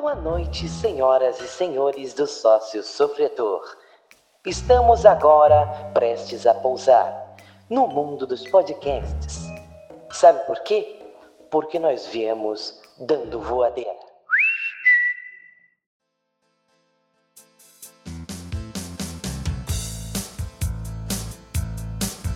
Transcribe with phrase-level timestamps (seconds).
[0.00, 3.60] Boa noite, senhoras e senhores do sócio sofredor.
[4.46, 7.36] Estamos agora prestes a pousar
[7.68, 9.42] no mundo dos podcasts.
[10.10, 11.02] Sabe por quê?
[11.50, 13.90] Porque nós viemos dando voadeira.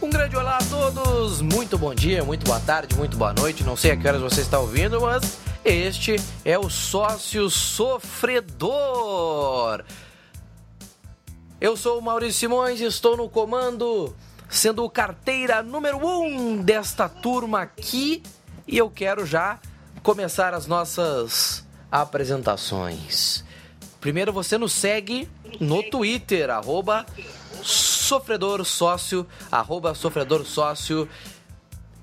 [0.02, 3.64] Um grande olá a todos, muito bom dia, muito boa tarde, muito boa noite.
[3.64, 8.72] Não sei a que horas você está ouvindo, mas este é o sócio sofredor.
[11.60, 14.14] Eu sou o Maurício Simões estou no comando,
[14.50, 18.22] sendo carteira número um desta turma aqui.
[18.69, 19.58] E eu quero já
[20.02, 23.42] começar as nossas apresentações.
[24.00, 25.27] Primeiro você nos segue
[25.58, 27.06] no Twitter, arroba
[27.62, 31.08] sofredor sócio, arroba sofredor sócio.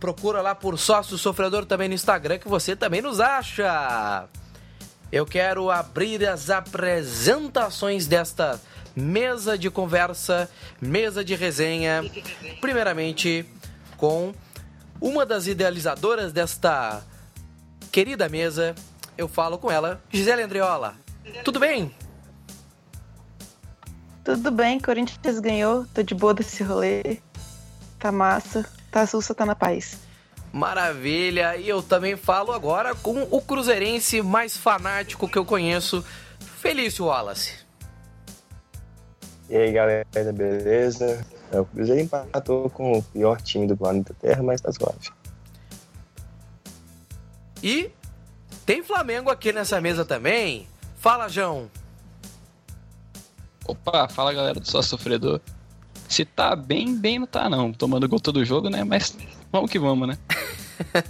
[0.01, 4.27] Procura lá por sócio sofredor também no Instagram que você também nos acha.
[5.11, 8.59] Eu quero abrir as apresentações desta
[8.95, 10.49] mesa de conversa,
[10.81, 12.01] mesa de resenha.
[12.59, 13.45] Primeiramente
[13.95, 14.33] com
[14.99, 17.03] uma das idealizadoras desta
[17.91, 18.73] querida mesa.
[19.15, 20.95] Eu falo com ela, Gisele Andriola.
[21.45, 21.93] Tudo bem?
[24.23, 27.19] Tudo bem, Corinthians ganhou, tô de boa desse rolê.
[27.99, 29.97] Tá massa, tá sussa, tá na paz.
[30.51, 36.03] Maravilha, e eu também falo agora com o cruzeirense mais fanático que eu conheço,
[36.59, 37.53] Felício Wallace.
[39.49, 41.25] E aí galera, beleza?
[41.51, 45.09] É, o Cruzeiro empatou com o pior time do planeta Terra, mas tá suave.
[47.61, 47.91] E
[48.65, 50.67] tem Flamengo aqui nessa mesa também.
[50.97, 51.69] Fala, João.
[53.67, 55.41] Opa, fala galera do Só Sofredor.
[56.11, 57.71] Se tá bem, bem não tá não.
[57.71, 58.83] Tomando gol todo jogo, né?
[58.83, 59.17] Mas
[59.49, 60.17] vamos que vamos, né?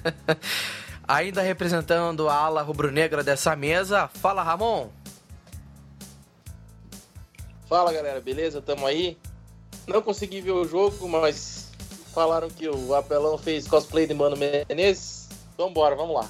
[1.08, 4.90] Ainda representando a ala rubro-negra dessa mesa, fala Ramon.
[7.68, 8.62] Fala galera, beleza?
[8.62, 9.18] Tamo aí.
[9.88, 11.72] Não consegui ver o jogo, mas
[12.14, 15.30] falaram que o Apelão fez cosplay de Mano Menezes.
[15.56, 16.30] Então bora, vamos lá.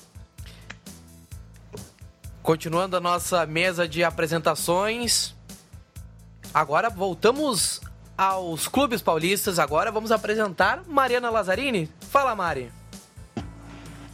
[2.41, 5.35] Continuando a nossa mesa de apresentações,
[6.53, 7.79] Agora voltamos
[8.21, 9.57] aos clubes paulistas.
[9.57, 11.89] Agora vamos apresentar Mariana Lazzarini.
[12.01, 12.71] Fala, Mari.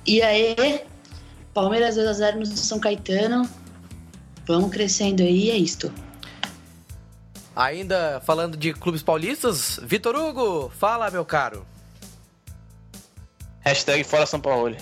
[0.05, 0.55] E aí,
[1.53, 3.49] Palmeiras 2 a 0 no São Caetano.
[4.45, 5.91] Vamos crescendo aí, é isto.
[7.53, 11.65] Ainda falando de clubes paulistas, Vitor Hugo, fala, meu caro.
[13.59, 14.77] Hashtag fora São Paulo.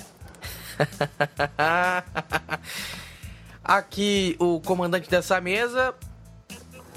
[3.64, 5.96] Aqui o comandante dessa mesa,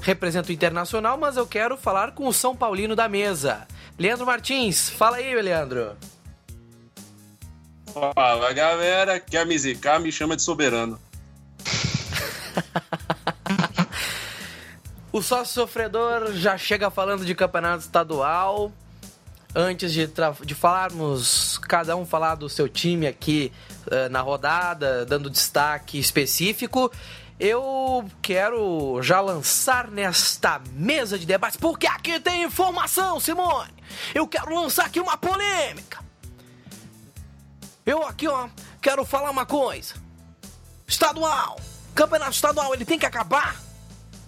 [0.00, 3.66] represento o Internacional, mas eu quero falar com o São Paulino da mesa.
[3.98, 5.97] Leandro Martins, fala aí, Leandro.
[8.14, 10.98] Fala galera, que a Mizicar me chama de soberano.
[15.12, 18.72] o sócio sofredor já chega falando de campeonato estadual.
[19.54, 20.08] Antes de,
[20.44, 23.50] de falarmos, cada um falar do seu time aqui
[23.87, 26.92] uh, na rodada, dando destaque específico,
[27.38, 33.72] eu quero já lançar nesta mesa de debates, porque aqui tem informação, Simone.
[34.15, 36.04] Eu quero lançar aqui uma polêmica.
[37.87, 38.49] Eu aqui, ó,
[38.82, 39.94] quero falar uma coisa.
[40.87, 41.60] Estadual,
[41.94, 43.56] campeonato estadual, ele tem que acabar?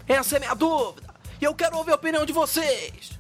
[0.06, 1.08] Essa é minha dúvida.
[1.40, 3.18] E eu quero ouvir a opinião de vocês.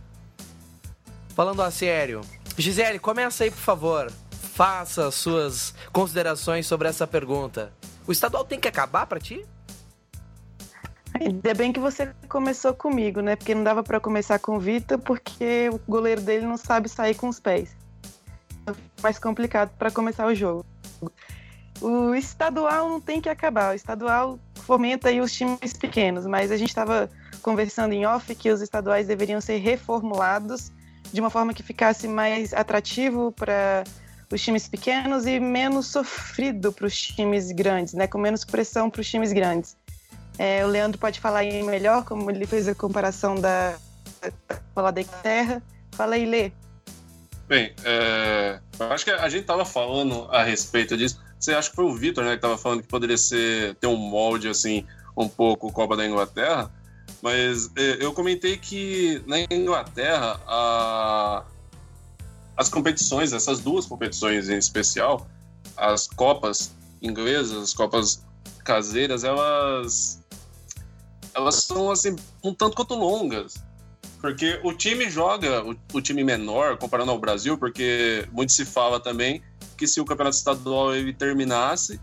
[1.34, 2.20] Falando a sério,
[2.56, 4.12] Gisele, começa aí, por favor.
[4.54, 7.72] Faça suas considerações sobre essa pergunta.
[8.06, 9.44] O estadual tem que acabar para ti?
[11.20, 13.36] Ainda bem que você começou comigo, né?
[13.36, 17.14] Porque não dava para começar com o Vitor, porque o goleiro dele não sabe sair
[17.14, 17.76] com os pés.
[19.02, 20.64] Mais complicado para começar o jogo.
[21.80, 23.72] O estadual não tem que acabar.
[23.72, 27.10] O estadual fomenta aí os times pequenos, mas a gente estava
[27.42, 30.72] conversando em off que os estaduais deveriam ser reformulados
[31.12, 33.84] de uma forma que ficasse mais atrativo para
[34.32, 38.06] os times pequenos e menos sofrido para os times grandes, né?
[38.06, 39.76] Com menos pressão para os times grandes.
[40.40, 43.76] É, o Leandro pode falar aí melhor, como ele fez a comparação da
[44.74, 45.62] falar da Terra.
[45.92, 46.50] Fala aí, Lê.
[47.46, 48.58] Bem, é,
[48.90, 51.20] acho que a gente estava falando a respeito disso.
[51.38, 53.96] Você acha que foi o Vitor, né, que estava falando que poderia ser ter um
[53.96, 56.70] molde assim um pouco Copa da Inglaterra,
[57.20, 61.44] mas é, eu comentei que na Inglaterra a,
[62.56, 65.28] as competições, essas duas competições em especial,
[65.76, 66.72] as Copas
[67.02, 68.24] inglesas, as Copas
[68.64, 70.19] caseiras, elas
[71.34, 73.54] elas são assim um tanto quanto longas.
[74.20, 79.00] Porque o time joga, o, o, time menor, comparando ao Brasil, porque muito se fala
[79.00, 79.42] também
[79.78, 81.98] que se o campeonato estadual ele terminasse,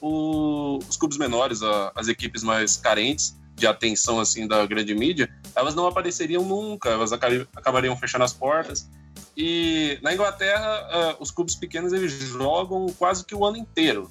[0.00, 5.28] o, os clubes menores, a, as equipes mais carentes de atenção assim da grande mídia,
[5.54, 8.88] elas não apareceriam nunca, elas acabariam fechando as portas.
[9.36, 14.10] E na Inglaterra, uh, os clubes pequenos eles jogam quase que o ano inteiro.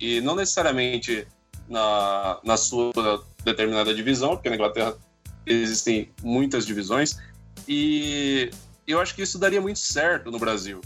[0.00, 1.26] E não necessariamente
[1.68, 2.92] na, na sua
[3.44, 4.96] determinada divisão, porque na Inglaterra
[5.46, 7.18] existem muitas divisões.
[7.66, 8.50] E
[8.86, 10.80] eu acho que isso daria muito certo no Brasil.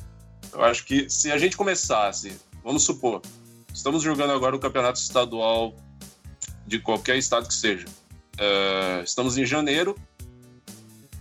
[0.52, 3.22] Eu acho que se a gente começasse, vamos supor,
[3.72, 5.74] estamos jogando agora o campeonato estadual
[6.66, 7.86] de qualquer estado que seja.
[8.34, 9.96] Uh, estamos em janeiro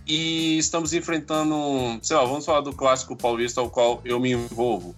[0.06, 4.94] e estamos enfrentando, sei lá, vamos falar do clássico paulista ao qual eu me envolvo.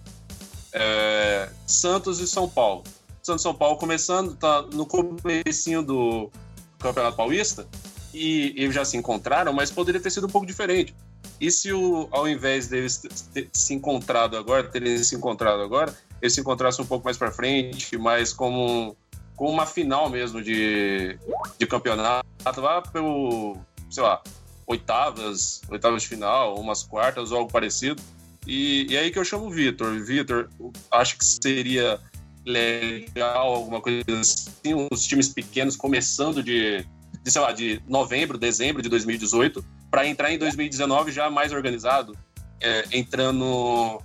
[0.73, 2.83] É, Santos e São Paulo.
[3.33, 6.29] E São Paulo começando, tá no comecinho do
[6.77, 7.67] Campeonato Paulista
[8.13, 10.95] e eles já se encontraram, mas poderia ter sido um pouco diferente.
[11.41, 13.01] E se o, ao invés deles
[13.33, 17.31] ter se encontrado agora, terem se encontrado agora, eles se encontrassem um pouco mais para
[17.31, 18.95] frente, mais como,
[19.35, 21.17] como uma final mesmo de,
[21.57, 22.27] de campeonato,
[22.57, 23.57] lá pelo,
[23.89, 24.21] sei lá,
[24.67, 28.01] oitavas, oitavas de final, umas quartas ou algo parecido.
[28.47, 29.99] E, e aí que eu chamo o Vitor.
[30.03, 30.49] Vitor,
[30.91, 31.99] acho que seria
[32.45, 36.85] legal alguma coisa assim, os times pequenos começando de,
[37.23, 42.15] de sei lá, de novembro, dezembro de 2018, para entrar em 2019 já mais organizado,
[42.61, 44.01] é, entrando,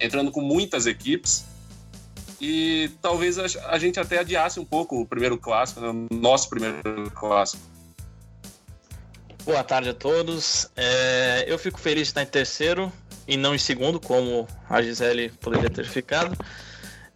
[0.00, 1.44] entrando com muitas equipes.
[2.40, 7.10] E talvez a, a, gente até adiasse um pouco o primeiro clássico, né, nosso primeiro
[7.12, 7.62] clássico.
[9.44, 10.70] Boa tarde a todos.
[10.76, 12.92] É, eu fico feliz de estar em terceiro
[13.28, 16.36] e não em segundo, como a Gisele poderia ter ficado.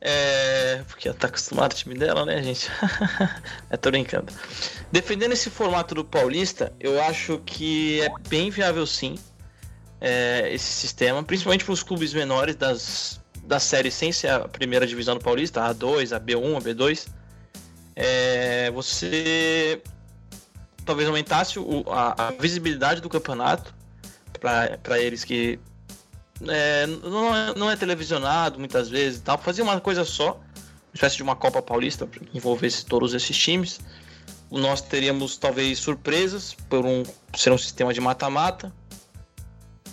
[0.00, 2.70] É, porque ela tá acostumada ao time dela, né, gente?
[3.68, 4.32] é, tô brincando.
[4.92, 9.16] Defendendo esse formato do Paulista, eu acho que é bem viável sim
[10.00, 14.86] é, esse sistema, principalmente para os clubes menores das, da série sem ser a primeira
[14.86, 17.08] divisão do Paulista, a A2, a B1, a B2.
[17.96, 19.82] É, você
[20.84, 23.74] talvez aumentasse o, a, a, visibilidade do campeonato
[24.40, 25.58] para eles que
[26.46, 29.38] é, não, é, não é televisionado muitas vezes tal.
[29.38, 33.80] Fazia uma coisa só, uma espécie de uma Copa Paulista que envolvesse todos esses times.
[34.50, 37.02] Nós teríamos talvez surpresas por um
[37.34, 38.72] ser um sistema de mata-mata.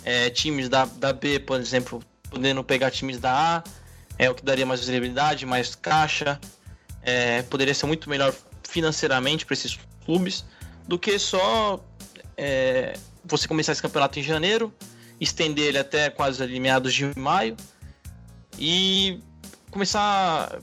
[0.04, 2.00] É, times da, da B, por exemplo,
[2.30, 3.64] podendo pegar times da A,
[4.18, 6.38] é o que daria mais visibilidade, mais caixa.
[7.02, 8.32] É, poderia ser muito melhor
[8.62, 10.44] financeiramente para esses clubes
[10.86, 11.80] do que só
[12.36, 14.72] é, você começar esse campeonato em janeiro
[15.20, 17.56] estender ele até quase ali meados de maio
[18.58, 19.20] e
[19.70, 20.58] começar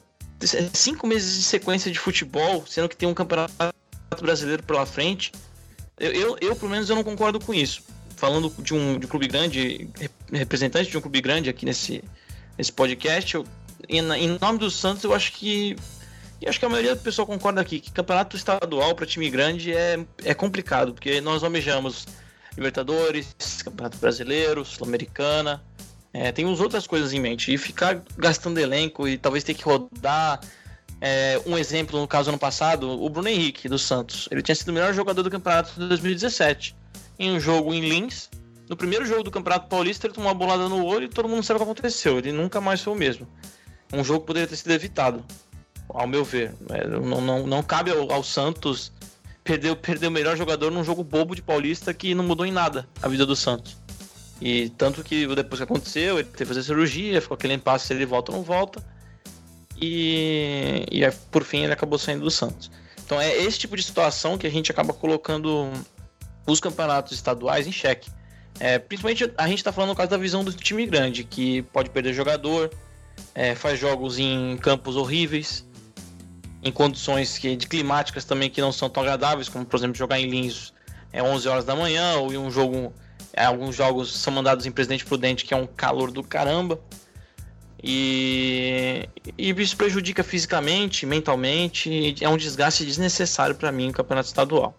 [0.73, 3.53] cinco meses de sequência de futebol, sendo que tem um campeonato
[4.19, 5.31] brasileiro pela frente.
[5.99, 7.83] Eu, eu, eu, pelo menos, eu não concordo com isso.
[8.15, 9.89] Falando de um, de um clube grande,
[10.31, 12.03] representante de um clube grande aqui nesse,
[12.57, 13.45] nesse podcast, eu,
[13.87, 15.75] em, em nome do Santos, eu acho que
[16.43, 19.71] e acho que a maioria do pessoal concorda aqui que campeonato estadual para time grande
[19.71, 22.05] é, é complicado, porque nós almejamos
[22.55, 25.63] Libertadores, Campeonato Brasileiro, Sul-Americana.
[26.13, 27.53] É, tem uns outras coisas em mente.
[27.53, 30.39] E ficar gastando elenco e talvez ter que rodar.
[31.01, 34.29] É, um exemplo, no caso ano passado, o Bruno Henrique, do Santos.
[34.31, 36.75] Ele tinha sido o melhor jogador do campeonato de 2017.
[37.19, 38.29] Em um jogo em Lins,
[38.69, 41.43] no primeiro jogo do Campeonato Paulista, ele tomou uma bolada no olho e todo mundo
[41.43, 42.17] sabe o que aconteceu.
[42.19, 43.27] Ele nunca mais foi o mesmo.
[43.91, 45.23] Um jogo poderia ter sido evitado,
[45.89, 46.55] ao meu ver.
[46.69, 48.92] É, não, não, não cabe ao, ao Santos
[49.43, 52.87] perdeu, perdeu o melhor jogador num jogo bobo de Paulista que não mudou em nada
[53.01, 53.77] a vida do Santos.
[54.41, 57.93] E tanto que depois que aconteceu, ele teve que fazer cirurgia, ficou aquele impasse se
[57.93, 58.83] ele volta ou não volta.
[59.79, 62.71] E, e por fim ele acabou saindo do Santos.
[63.05, 65.71] Então é esse tipo de situação que a gente acaba colocando
[66.47, 68.09] os campeonatos estaduais em xeque.
[68.59, 71.89] É, principalmente a gente está falando no caso da visão do time grande, que pode
[71.89, 72.69] perder jogador,
[73.33, 75.65] é, faz jogos em campos horríveis,
[76.63, 80.19] em condições que, de climáticas também que não são tão agradáveis, como por exemplo jogar
[80.19, 80.73] em Lins
[81.11, 82.91] é 11 horas da manhã, ou em um jogo,
[83.33, 86.79] é, alguns jogos são mandados em Presidente Prudente, que é um calor do caramba.
[87.83, 94.73] E, e isso prejudica fisicamente, mentalmente, é um desgaste desnecessário para mim no campeonato estadual.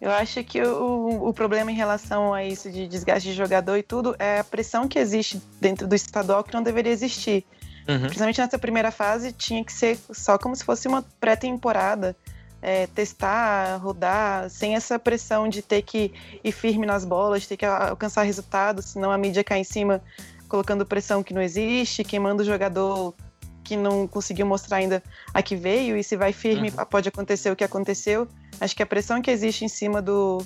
[0.00, 3.82] Eu acho que o, o problema em relação a isso de desgaste de jogador e
[3.82, 7.46] tudo é a pressão que existe dentro do estadual que não deveria existir.
[7.88, 8.00] Uhum.
[8.00, 12.16] Principalmente nessa primeira fase, tinha que ser só como se fosse uma pré-temporada.
[12.62, 16.10] É, testar, rodar, sem essa pressão de ter que
[16.42, 20.02] ir firme nas bolas, ter que alcançar resultados, senão a mídia cai em cima
[20.48, 23.14] colocando pressão que não existe, queimando o jogador
[23.62, 25.02] que não conseguiu mostrar ainda
[25.34, 26.84] a que veio, e se vai firme uhum.
[26.86, 28.26] pode acontecer o que aconteceu.
[28.60, 30.38] Acho que a pressão que existe em cima do,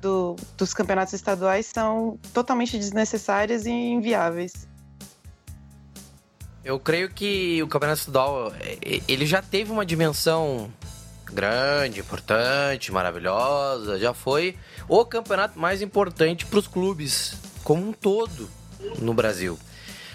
[0.00, 4.69] do, dos campeonatos estaduais são totalmente desnecessárias e inviáveis.
[6.64, 8.52] Eu creio que o Campeonato Estadual
[9.08, 10.70] ele já teve uma dimensão
[11.24, 13.98] grande, importante, maravilhosa.
[13.98, 14.56] Já foi
[14.88, 18.48] o campeonato mais importante para os clubes como um todo
[18.98, 19.58] no Brasil.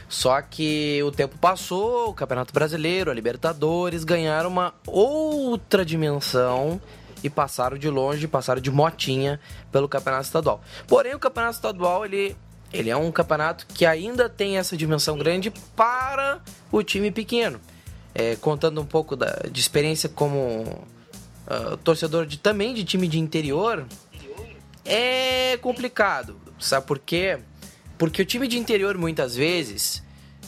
[0.07, 6.79] Só que o tempo passou, o Campeonato Brasileiro, a Libertadores ganharam uma outra dimensão
[7.23, 9.39] e passaram de longe, passaram de motinha
[9.71, 10.61] pelo Campeonato Estadual.
[10.87, 12.37] Porém, o Campeonato Estadual ele,
[12.71, 16.41] ele é um campeonato que ainda tem essa dimensão grande para
[16.71, 17.59] o time pequeno.
[18.13, 20.85] É, contando um pouco da, de experiência como
[21.47, 23.85] uh, torcedor de, também de time de interior,
[24.85, 26.37] é complicado.
[26.57, 27.39] Sabe por quê?
[27.97, 30.01] Porque o time de interior, muitas vezes,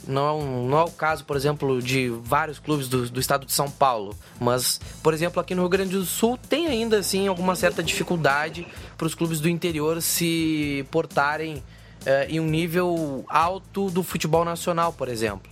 [0.07, 3.69] não, não é o caso, por exemplo, de vários clubes do, do estado de São
[3.69, 4.15] Paulo.
[4.39, 8.67] Mas, por exemplo, aqui no Rio Grande do Sul tem ainda assim alguma certa dificuldade
[8.97, 11.63] para os clubes do interior se portarem
[12.07, 15.51] eh, em um nível alto do futebol nacional, por exemplo.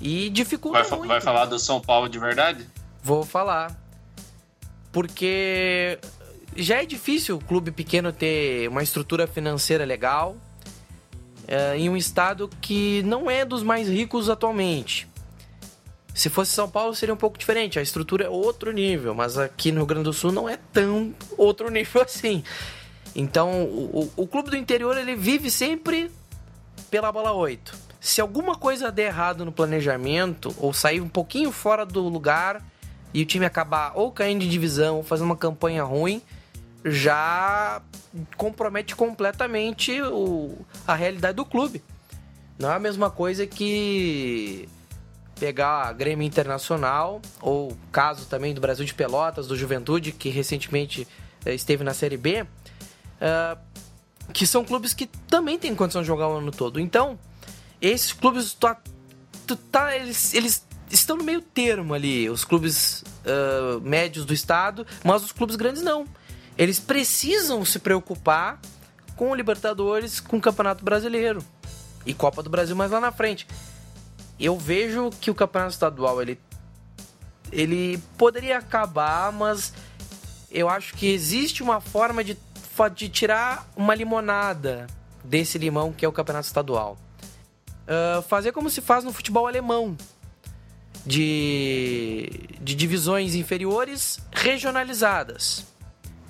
[0.00, 1.08] E dificulta Vai, muito.
[1.08, 2.66] vai falar do São Paulo de verdade?
[3.02, 3.78] Vou falar.
[4.90, 5.98] Porque
[6.56, 10.36] já é difícil o clube pequeno ter uma estrutura financeira legal
[11.46, 15.06] é, em um estado que não é dos mais ricos atualmente.
[16.14, 19.70] Se fosse São Paulo seria um pouco diferente, a estrutura é outro nível, mas aqui
[19.70, 22.42] no Rio Grande do Sul não é tão outro nível assim.
[23.14, 26.10] Então, o, o clube do interior ele vive sempre
[26.90, 27.74] pela bola 8.
[28.00, 32.62] Se alguma coisa der errado no planejamento ou sair um pouquinho fora do lugar
[33.14, 36.20] e o time acabar ou caindo de divisão ou fazendo uma campanha ruim,
[36.84, 37.80] já
[38.36, 41.82] compromete completamente o, a realidade do clube.
[42.58, 44.68] Não é a mesma coisa que
[45.38, 51.08] pegar a Grêmio Internacional, ou caso também do Brasil de Pelotas, do Juventude, que recentemente
[51.44, 52.46] eh, esteve na Série B,
[53.20, 53.58] uh,
[54.32, 56.80] que são clubes que também têm condição de jogar o ano todo.
[56.80, 57.18] Então,
[57.80, 58.68] esses clubes, tu,
[59.46, 64.86] tu tá, eles, eles estão no meio termo ali, os clubes uh, médios do estado,
[65.04, 66.06] mas os clubes grandes não
[66.56, 68.60] eles precisam se preocupar
[69.16, 71.44] com o Libertadores, com o Campeonato Brasileiro
[72.06, 73.46] e Copa do Brasil mais lá na frente.
[74.38, 76.38] Eu vejo que o Campeonato Estadual ele
[77.52, 79.72] ele poderia acabar, mas
[80.50, 82.36] eu acho que existe uma forma de,
[82.94, 84.86] de tirar uma limonada
[85.22, 86.98] desse limão que é o Campeonato Estadual.
[87.86, 89.96] Uh, fazer como se faz no futebol alemão,
[91.06, 95.66] de, de divisões inferiores regionalizadas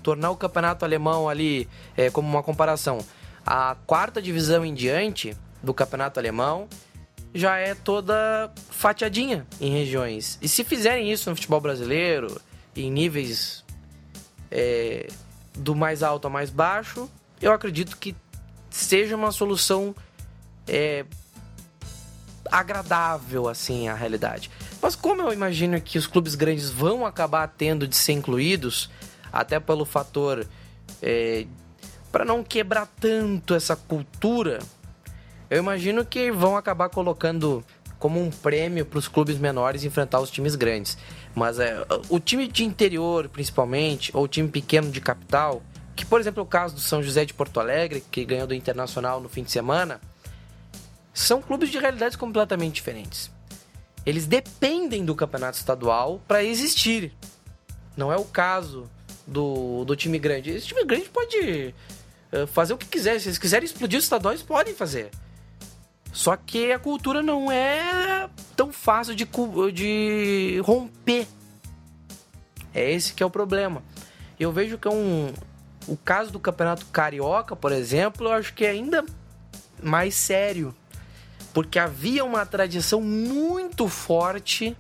[0.05, 2.99] tornar o campeonato alemão ali é, como uma comparação.
[3.45, 6.69] A quarta divisão em diante do campeonato alemão
[7.35, 10.39] já é toda fatiadinha em regiões.
[10.41, 12.41] E se fizerem isso no futebol brasileiro,
[12.77, 13.65] em níveis
[14.51, 15.09] é,
[15.55, 17.09] do mais alto ao mais baixo,
[17.41, 18.15] eu acredito que
[18.71, 19.95] seja uma solução
[20.67, 21.05] é,
[22.51, 24.51] agradável assim à realidade.
[24.83, 28.91] Mas como eu imagino que os clubes grandes vão acabar tendo de ser incluídos,
[29.33, 30.47] até pelo fator
[31.03, 31.47] é,
[32.13, 34.61] para não quebrar tanto essa cultura,
[35.51, 37.65] eu imagino que vão acabar colocando
[37.99, 40.97] como um prêmio para os clubes menores enfrentar os times grandes.
[41.35, 45.63] Mas é, o time de interior, principalmente, ou o time pequeno de capital,
[45.97, 48.55] que por exemplo é o caso do São José de Porto Alegre, que ganhou do
[48.55, 50.01] Internacional no fim de semana,
[51.13, 53.31] são clubes de realidades completamente diferentes.
[54.07, 57.13] Eles dependem do campeonato estadual para existir.
[57.97, 58.91] Não é o caso
[59.27, 60.51] do, do time grande.
[60.51, 61.75] Esse time grande pode
[62.33, 63.19] uh, fazer o que quiser.
[63.21, 65.11] Se eles quiserem explodir os estaduais, podem fazer.
[66.15, 69.29] Só que a cultura não é tão fácil de,
[69.73, 71.27] de romper.
[72.73, 73.83] É esse que é o problema.
[74.39, 75.35] Eu vejo que é um.
[75.89, 79.05] O caso do Campeonato Carioca, por exemplo, eu acho que é ainda
[79.83, 80.73] mais sério.
[81.53, 84.77] Porque havia uma tradição muito forte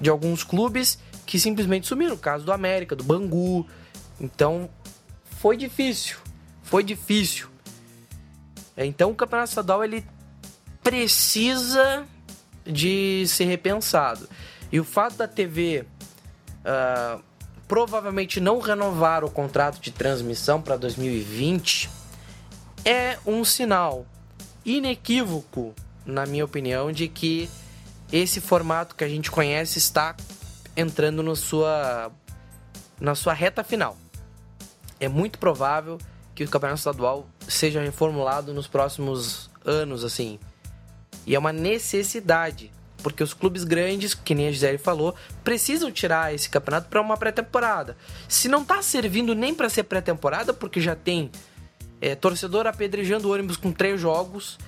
[0.00, 2.14] de alguns clubes que simplesmente sumiram.
[2.14, 3.66] O caso do América, do Bangu.
[4.20, 4.70] Então,
[5.24, 6.18] foi difícil.
[6.62, 7.48] Foi difícil.
[8.76, 10.04] Então, o Campeonato Estadual ele
[10.90, 12.04] precisa
[12.66, 14.28] de ser repensado.
[14.72, 15.86] E o fato da TV uh,
[16.64, 17.20] ah,
[17.68, 21.88] provavelmente não renovar o contrato de transmissão para 2020
[22.84, 24.04] é um sinal
[24.64, 25.72] inequívoco,
[26.04, 27.48] na minha opinião, de que
[28.12, 30.16] esse formato que a gente conhece está
[30.76, 32.10] entrando no sua,
[33.00, 33.96] na sua reta final.
[34.98, 35.98] É muito provável
[36.34, 40.40] que o campeonato estadual seja reformulado nos próximos anos, assim.
[41.30, 42.72] E é uma necessidade,
[43.04, 47.16] porque os clubes grandes, que nem a Gisele falou, precisam tirar esse campeonato para uma
[47.16, 47.96] pré-temporada.
[48.28, 51.30] Se não está servindo nem para ser pré-temporada, porque já tem
[52.00, 54.58] é, torcedor apedrejando o ônibus com três jogos,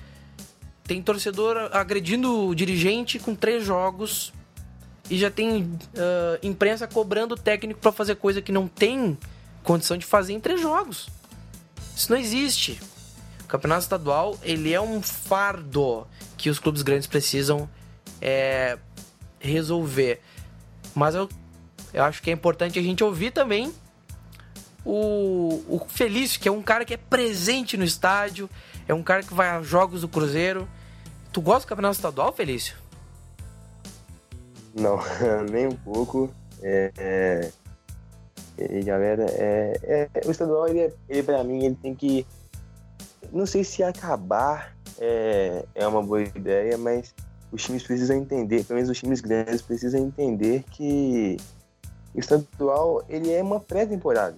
[0.85, 4.31] tem torcedor agredindo o dirigente com três jogos
[5.09, 9.17] e já tem uh, imprensa cobrando o técnico para fazer coisa que não tem
[9.63, 11.09] condição de fazer em três jogos.
[11.93, 12.79] Isso não existe.
[13.53, 17.69] Campeonato estadual ele é um fardo que os clubes grandes precisam
[18.19, 18.79] é,
[19.39, 20.19] resolver.
[20.95, 21.29] Mas eu,
[21.93, 23.71] eu acho que é importante a gente ouvir também
[24.83, 28.49] o, o Felício, que é um cara que é presente no estádio,
[28.87, 30.67] é um cara que vai a jogos do Cruzeiro.
[31.31, 32.75] Tu gosta do campeonato estadual, Felício?
[34.73, 34.97] Não,
[35.47, 36.33] nem um pouco.
[36.63, 37.51] É, é,
[38.57, 42.25] e galera, é, é, o estadual, ele, é, ele pra mim, ele tem que.
[43.31, 47.13] Não sei se acabar é, é uma boa ideia, mas
[47.51, 51.37] os times precisam entender, pelo menos os times grandes precisam entender que
[52.13, 54.37] o estadual ele é uma pré-temporada.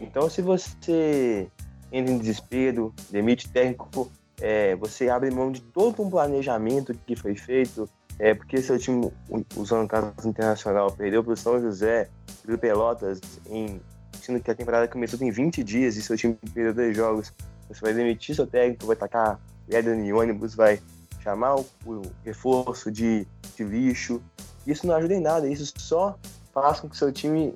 [0.00, 1.48] Então, se você
[1.92, 4.10] entra em desespero, demite técnico,
[4.40, 7.88] é, você abre mão de todo um planejamento que foi feito,
[8.18, 9.12] é, porque seu time,
[9.56, 12.08] usando o caso internacional, perdeu para o São José,
[12.44, 13.80] para Pelotas, em,
[14.20, 17.32] sendo que a temporada começou em 20 dias e seu time perdeu dois jogos,
[17.68, 20.80] você vai demitir seu técnico, vai tacar pedra em ônibus, vai
[21.22, 24.22] chamar o, o reforço de, de lixo.
[24.66, 26.18] Isso não ajuda em nada, isso só
[26.52, 27.54] faz com que seu time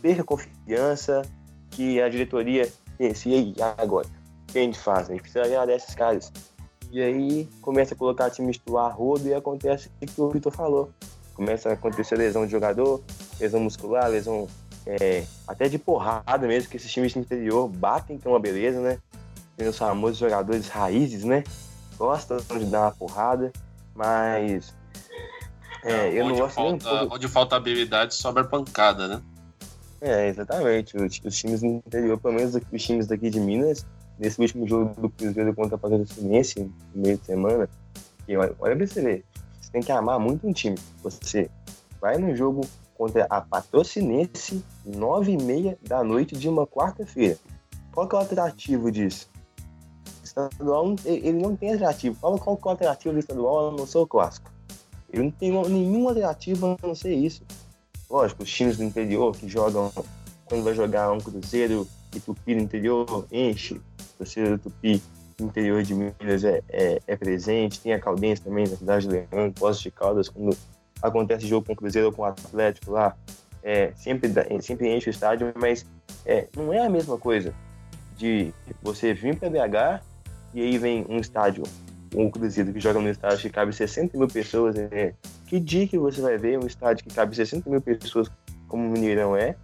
[0.00, 1.22] perca confiança,
[1.70, 4.06] que a diretoria pense, e aí, agora?
[4.48, 5.08] O que a gente faz?
[5.08, 6.32] A gente precisa agradar esses caras.
[6.90, 10.90] E aí começa a colocar time titular rodo e acontece o que o Vitor falou.
[11.34, 13.02] Começa a acontecer lesão de jogador,
[13.38, 14.48] lesão muscular, lesão
[14.84, 18.80] é, até de porrada mesmo, que esses times do interior batem, que é uma beleza,
[18.80, 18.98] né?
[19.68, 21.44] Os famosos jogadores raízes, né?
[21.96, 23.52] Gostam de dar uma porrada,
[23.94, 24.74] mas
[25.82, 27.14] é, eu não gosto falta, nem um pouco...
[27.14, 29.22] Onde falta habilidade, sobra pancada, né?
[30.00, 30.96] É, exatamente.
[30.96, 33.86] Os, os, times do interior, pelo menos os times daqui de Minas,
[34.18, 36.60] nesse último jogo do Cruzeiro contra a Patrocinense,
[36.94, 37.68] no meio de semana,
[38.28, 39.24] e olha, olha pra você ver,
[39.60, 40.76] você tem que amar muito um time.
[41.02, 41.50] Você
[42.00, 42.62] vai no jogo
[42.94, 47.38] contra a Patrocinense, nove e meia da noite de uma quarta-feira.
[47.92, 49.29] Qual que é o atrativo disso?
[50.30, 52.16] Estadual, ele não tem atrativo.
[52.20, 54.50] Qual, qual que é o atrativo do estadual a não ser o clássico?
[55.12, 57.42] Ele não tem nenhum atrativo a não ser isso.
[58.08, 59.92] Lógico, os times do interior que jogam,
[60.44, 63.74] quando vai jogar um Cruzeiro e Tupi no interior, enche.
[63.74, 65.02] O torcedor do Tupi
[65.38, 67.80] no interior de Minas é, é, é, presente.
[67.80, 70.56] Tem a Caldense também, na cidade de Leão, Poços de Caldas, quando
[71.02, 73.16] acontece jogo com o Cruzeiro ou com o Atlético lá,
[73.62, 75.84] é, sempre, sempre enche o estádio, mas
[76.24, 77.52] é, não é a mesma coisa
[78.16, 80.09] de você vir para BH
[80.54, 81.64] e aí vem um estádio,
[82.14, 85.14] um Cruzeiro que joga no estádio que cabe 60 mil pessoas, é,
[85.46, 88.30] que dia que você vai ver um estádio que cabe 60 mil pessoas,
[88.68, 89.56] como o Mineirão é,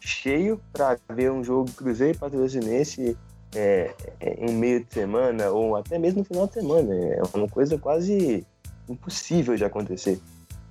[0.00, 3.16] cheio para ver um jogo Cruzeiro e Patrocinense
[3.54, 6.94] é, é, em meio de semana ou até mesmo no final de semana.
[6.94, 8.46] É uma coisa quase
[8.88, 10.20] impossível de acontecer.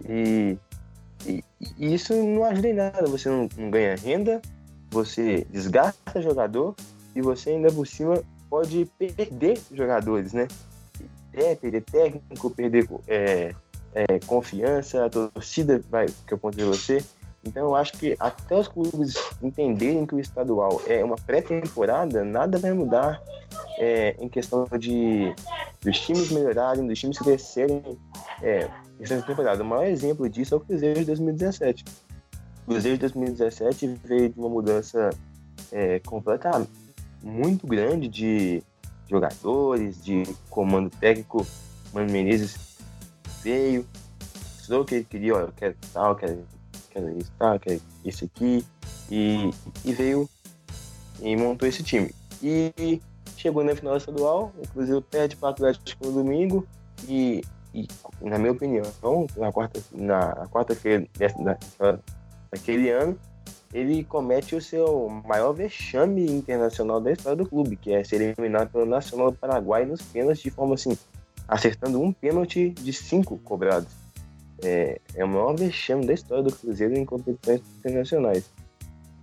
[0.07, 0.57] E,
[1.25, 1.43] e,
[1.77, 3.07] e isso não ajuda em nada.
[3.07, 4.41] Você não, não ganha renda,
[4.91, 6.75] você desgasta jogador
[7.15, 8.21] e você ainda por cima
[8.53, 10.47] pode perder jogadores, né?
[11.33, 13.55] É, perder técnico, perder é,
[13.95, 17.03] é, confiança, a torcida vai ficar contra você.
[17.43, 22.59] Então eu acho que até os clubes entenderem que o estadual é uma pré-temporada, nada
[22.59, 23.19] vai mudar
[23.79, 25.33] é, em questão de
[25.81, 27.81] dos times melhorarem, dos times crescerem
[28.43, 28.69] é,
[29.25, 29.63] temporada.
[29.63, 31.83] O maior exemplo disso é o Cruzeiro de 2017.
[32.67, 35.09] O Cruzeiro de 2017 veio de uma mudança
[35.71, 36.51] é, completa,
[37.23, 38.61] muito grande de
[39.09, 41.47] jogadores, de comando técnico.
[41.93, 42.77] Mano Menezes
[43.41, 43.87] veio,
[44.65, 46.45] falou o que ele queria, olha, eu quero tal, quero,
[46.89, 48.65] quero isso, tal, quero isso aqui,
[49.09, 49.51] e,
[49.85, 50.29] e veio
[51.21, 52.13] e montou esse time.
[52.41, 53.01] E
[53.37, 56.67] chegou na final estadual, o Cruzeiro perde para o Atlético no domingo,
[57.07, 57.41] e,
[57.73, 57.87] e,
[58.21, 58.83] na minha opinião,
[59.37, 60.75] na quarta-feira na quarta
[61.43, 61.99] da,
[62.51, 63.17] daquele ano,
[63.73, 68.71] ele comete o seu maior vexame internacional da história do clube, que é ser eliminado
[68.71, 70.97] pelo Nacional do Paraguai nos pênaltis de forma assim
[71.47, 73.91] acertando um pênalti de cinco cobrados.
[74.63, 78.49] É, é o maior vexame da história do Cruzeiro em competições internacionais.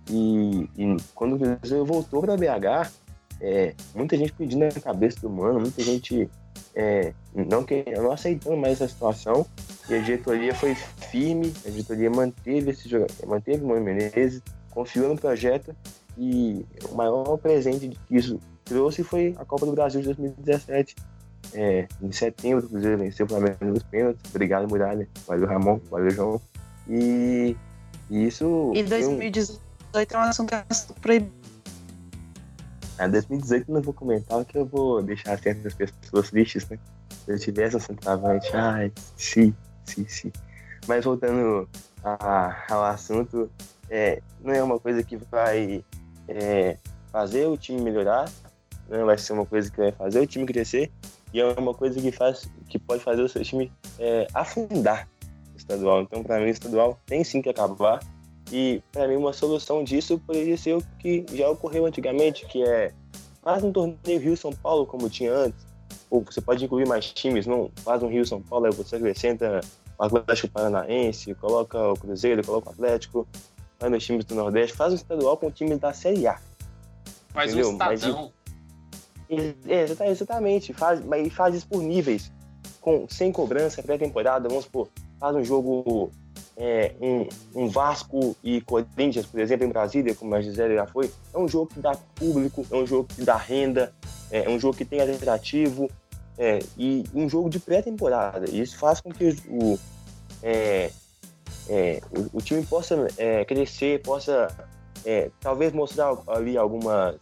[0.09, 2.91] E, e quando o Cruzeiro voltou para BH,
[3.39, 6.29] é, muita gente pedindo a cabeça do mano, muita gente
[6.75, 9.45] é, não, que, não aceitando mais essa situação.
[9.89, 12.89] E a diretoria foi firme, a diretoria manteve esse
[13.25, 15.75] manteve o Mano Menezes, confiou no projeto
[16.17, 20.95] e o maior presente que isso trouxe foi a Copa do Brasil de 2017,
[21.53, 24.21] é, em setembro, o Cruzeiro venceu o Flamengo nos pênaltis.
[24.29, 25.07] Obrigado, Muralha.
[25.27, 25.79] Valeu, Ramon.
[25.89, 26.41] Valeu, João.
[26.89, 27.55] E,
[28.09, 28.71] e isso.
[28.73, 29.57] E 2018
[29.93, 29.99] um...
[29.99, 30.53] é um assunto
[31.01, 31.40] proibido.
[33.01, 36.77] A 2018 não vou comentar, que eu vou deixar certas pessoas tristes, né?
[37.25, 40.31] Se eu tivesse um centroavante, ai, sim, sim, sim.
[40.87, 41.67] Mas voltando
[42.03, 43.49] a, ao assunto,
[43.89, 45.83] é, não é uma coisa que vai
[46.27, 46.77] é,
[47.11, 48.29] fazer o time melhorar,
[48.87, 50.91] não vai ser uma coisa que vai fazer o time crescer,
[51.33, 55.07] e é uma coisa que faz que pode fazer o seu time é, afundar
[55.55, 56.01] o estadual.
[56.01, 57.99] Então, para mim, o estadual tem sim que acabar.
[58.51, 62.91] E para mim, uma solução disso poderia ser o que já ocorreu antigamente, que é
[63.41, 65.65] faz um torneio Rio São Paulo como tinha antes.
[66.09, 69.61] Ou você pode incluir mais times, não faz um Rio São Paulo, aí você acrescenta
[69.97, 73.27] o Atlético Paranaense, coloca o Cruzeiro, coloca o Atlético,
[73.79, 76.37] vai nos times do Nordeste, faz um estadual com times da Série A.
[77.29, 77.77] Faz um Entendeu?
[77.77, 78.31] Mas estadão.
[79.29, 82.29] É, exata- exatamente, faz, mas faz isso por níveis,
[82.81, 86.11] com, sem cobrança, pré-temporada, vamos supor, faz um jogo,
[86.63, 91.11] é, um, um Vasco e Corinthians, por exemplo, em Brasília, como a Gisele já foi,
[91.33, 93.91] é um jogo que dá público, é um jogo que dá renda,
[94.29, 95.89] é um jogo que tem atrativo,
[96.37, 98.47] é, e um jogo de pré-temporada.
[98.47, 99.79] E isso faz com que o,
[100.43, 100.91] é,
[101.67, 104.47] é, o, o time possa é, crescer, possa
[105.03, 107.15] é, talvez mostrar ali algumas,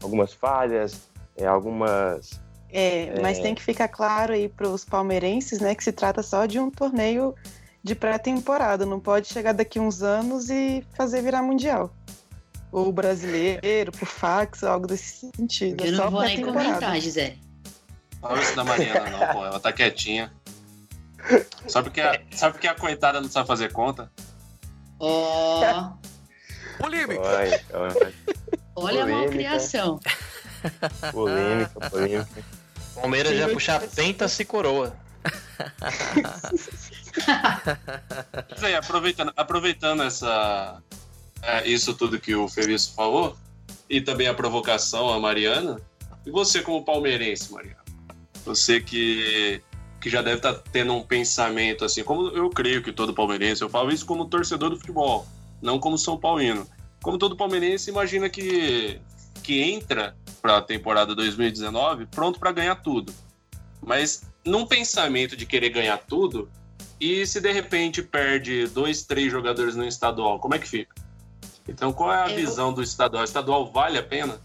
[0.00, 2.40] algumas falhas, é, algumas.
[2.70, 6.46] É, mas tem que ficar claro aí para os palmeirenses, né, que se trata só
[6.46, 7.34] de um torneio
[7.86, 11.94] de pré-temporada, não pode chegar daqui uns anos e fazer virar mundial.
[12.72, 15.84] Ou brasileiro, por fax, algo desse sentido.
[15.84, 17.40] é Eu só não vou nem comentar, Gisele.
[18.20, 19.46] Fala isso da Mariana, não, pô.
[19.46, 20.32] Ela tá quietinha.
[21.68, 24.10] Só porque, a, só porque a coitada não sabe fazer conta.
[24.98, 25.92] Ó,
[26.78, 27.20] Polímica.
[27.22, 27.94] Olha, olha,
[28.74, 29.06] olha a Polêmica.
[29.06, 30.00] malcriação.
[31.12, 32.44] polêmica, polêmica.
[32.96, 34.92] Palmeiras já puxar penta se coroa.
[38.50, 40.82] Mas aí, aproveitando, aproveitando essa,
[41.42, 43.36] é, isso tudo que o Feliço falou,
[43.88, 45.80] e também a provocação a Mariana,
[46.24, 47.84] e você como palmeirense, Mariana?
[48.44, 49.62] Você que,
[50.00, 53.68] que já deve estar tendo um pensamento assim, como eu creio que todo palmeirense, eu
[53.68, 55.26] falo isso como torcedor do futebol,
[55.62, 56.66] não como São Paulino.
[57.02, 59.00] Como todo palmeirense, imagina que,
[59.42, 63.12] que entra para a temporada 2019 pronto para ganhar tudo.
[63.80, 66.48] Mas num pensamento de querer ganhar tudo,
[67.00, 70.94] e se de repente perde dois, três jogadores no estadual, como é que fica?
[71.68, 73.22] Então, qual é a Eu- visão do estadual?
[73.22, 74.40] O estadual vale a pena?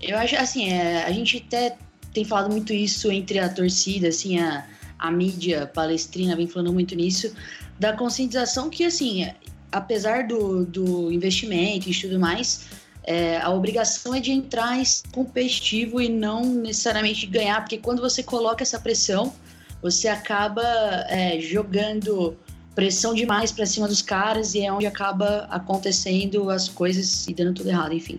[0.00, 1.76] Eu acho assim, é, a gente até
[2.12, 4.66] tem falado muito isso entre a torcida, assim, a,
[4.98, 7.34] a mídia palestrina vem falando muito nisso,
[7.78, 9.28] da conscientização que, assim,
[9.70, 12.66] apesar do, do investimento e tudo mais,
[13.04, 14.76] é, a obrigação é de entrar
[15.12, 19.34] competitivo e não necessariamente ganhar, porque quando você coloca essa pressão,
[19.82, 20.62] você acaba
[21.08, 22.36] é, jogando
[22.74, 27.54] pressão demais pra cima dos caras e é onde acaba acontecendo as coisas e dando
[27.54, 28.18] tudo errado, enfim.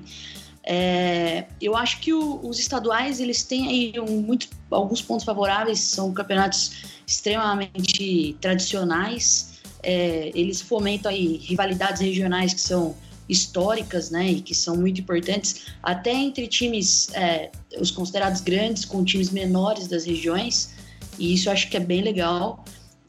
[0.66, 5.80] É, eu acho que o- os estaduais eles têm aí um, muito, alguns pontos favoráveis,
[5.80, 6.72] são campeonatos
[7.06, 12.96] extremamente tradicionais, é, eles fomentam aí rivalidades regionais que são
[13.28, 17.50] históricas, né, e que são muito importantes, até entre times, é,
[17.80, 20.72] os considerados grandes com times menores das regiões,
[21.18, 22.64] e isso eu acho que é bem legal.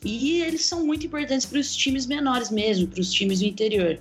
[0.04, 3.98] E eles são muito importantes para os times menores mesmo, para os times do interior.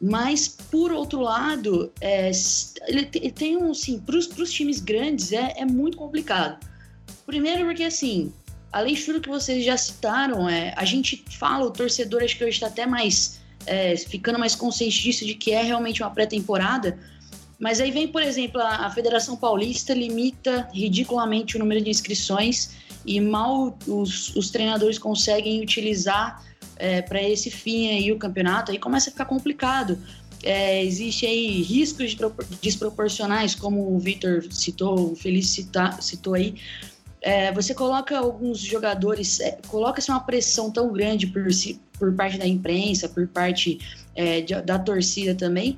[0.00, 2.30] Mas, por outro lado, é,
[2.86, 6.58] ele tem um, assim, para os times grandes é, é muito complicado.
[7.26, 8.32] Primeiro porque, assim,
[8.72, 12.44] além de tudo que vocês já citaram, é, a gente fala, o torcedor acho que
[12.44, 16.98] hoje está até mais, é, ficando mais consciente disso, de que é realmente uma pré-temporada,
[17.58, 22.70] mas aí vem, por exemplo, a, a Federação Paulista limita ridiculamente o número de inscrições
[23.06, 26.42] e mal os, os treinadores conseguem utilizar
[27.08, 29.98] para esse fim aí o campeonato, aí começa a ficar complicado.
[30.44, 36.54] É, existe aí riscos despropor- desproporcionais, como o Vitor citou, o Feliz cita- citou aí.
[37.20, 42.38] É, você coloca alguns jogadores, é, coloca-se uma pressão tão grande por, si- por parte
[42.38, 43.80] da imprensa, por parte
[44.14, 45.76] é, de- da torcida também,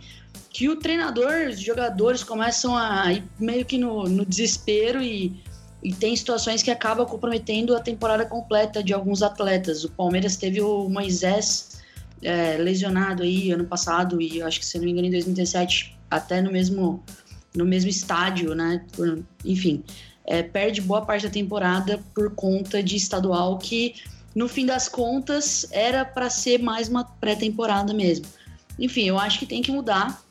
[0.51, 5.33] que o treinador, os jogadores começam a ir meio que no, no desespero e,
[5.83, 9.85] e tem situações que acabam comprometendo a temporada completa de alguns atletas.
[9.85, 11.81] O Palmeiras teve o Moisés
[12.23, 16.41] é, lesionado aí ano passado e acho que se não me engano em 2017 até
[16.43, 17.03] no mesmo
[17.55, 18.85] no mesmo estádio, né?
[19.45, 19.83] Enfim,
[20.25, 23.97] é, perde boa parte da temporada por conta de estadual que
[24.35, 28.27] no fim das contas era para ser mais uma pré-temporada mesmo.
[28.79, 30.23] Enfim, eu acho que tem que mudar.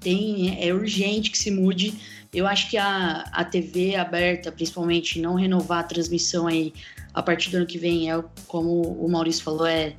[0.00, 1.94] Tem, é urgente que se mude.
[2.32, 6.74] Eu acho que a, a TV aberta, principalmente, não renovar a transmissão aí
[7.14, 9.94] a partir do ano que vem, é como o Maurício falou, é,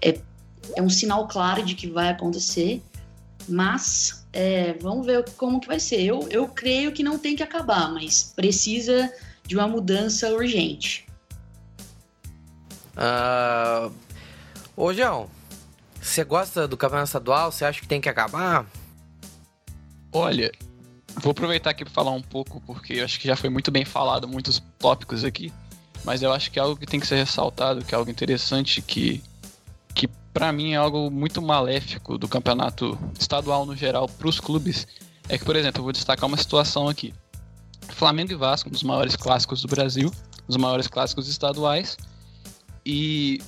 [0.00, 0.18] é,
[0.76, 2.82] é um sinal claro de que vai acontecer.
[3.48, 6.02] Mas é, vamos ver como que vai ser.
[6.02, 9.12] Eu, eu creio que não tem que acabar, mas precisa
[9.46, 11.06] de uma mudança urgente.
[12.96, 13.90] Ah,
[14.76, 15.30] Ô, João,
[16.02, 17.52] você gosta do campeonato estadual?
[17.52, 18.66] Você acha que tem que acabar?
[20.10, 20.50] Olha,
[21.16, 23.84] vou aproveitar aqui para falar um pouco, porque eu acho que já foi muito bem
[23.84, 25.52] falado, muitos tópicos aqui,
[26.04, 28.82] mas eu acho que é algo que tem que ser ressaltado, que é algo interessante,
[28.82, 29.22] que,
[29.94, 34.86] que para mim é algo muito maléfico do campeonato estadual no geral para os clubes,
[35.28, 37.14] é que, por exemplo, eu vou destacar uma situação aqui.
[37.90, 40.12] Flamengo e Vasco, um dos maiores clássicos do Brasil,
[40.46, 41.96] os maiores clássicos estaduais,
[42.84, 43.40] e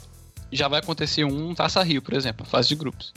[0.51, 3.13] já vai acontecer um Taça Rio, por exemplo, fase de grupos.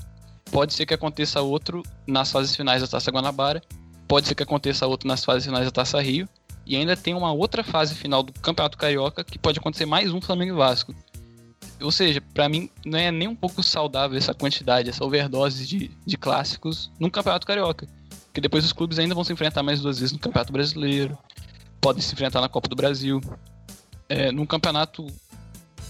[0.52, 3.62] Pode ser que aconteça outro nas fases finais da Taça Guanabara,
[4.10, 6.28] pode ser que aconteça outro nas fases finais da Taça Rio,
[6.66, 10.20] e ainda tem uma outra fase final do Campeonato Carioca que pode acontecer mais um
[10.20, 10.96] Flamengo e Vasco.
[11.80, 15.92] Ou seja, para mim não é nem um pouco saudável essa quantidade, essa overdose de,
[16.06, 17.88] de clássicos no Campeonato Carioca.
[18.26, 21.18] Porque depois os clubes ainda vão se enfrentar mais duas vezes no Campeonato Brasileiro,
[21.80, 23.22] podem se enfrentar na Copa do Brasil.
[24.10, 25.06] É, num campeonato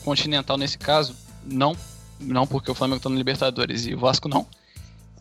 [0.04, 1.76] continental, nesse caso, não,
[2.20, 4.46] não porque o Flamengo está no Libertadores e o Vasco não,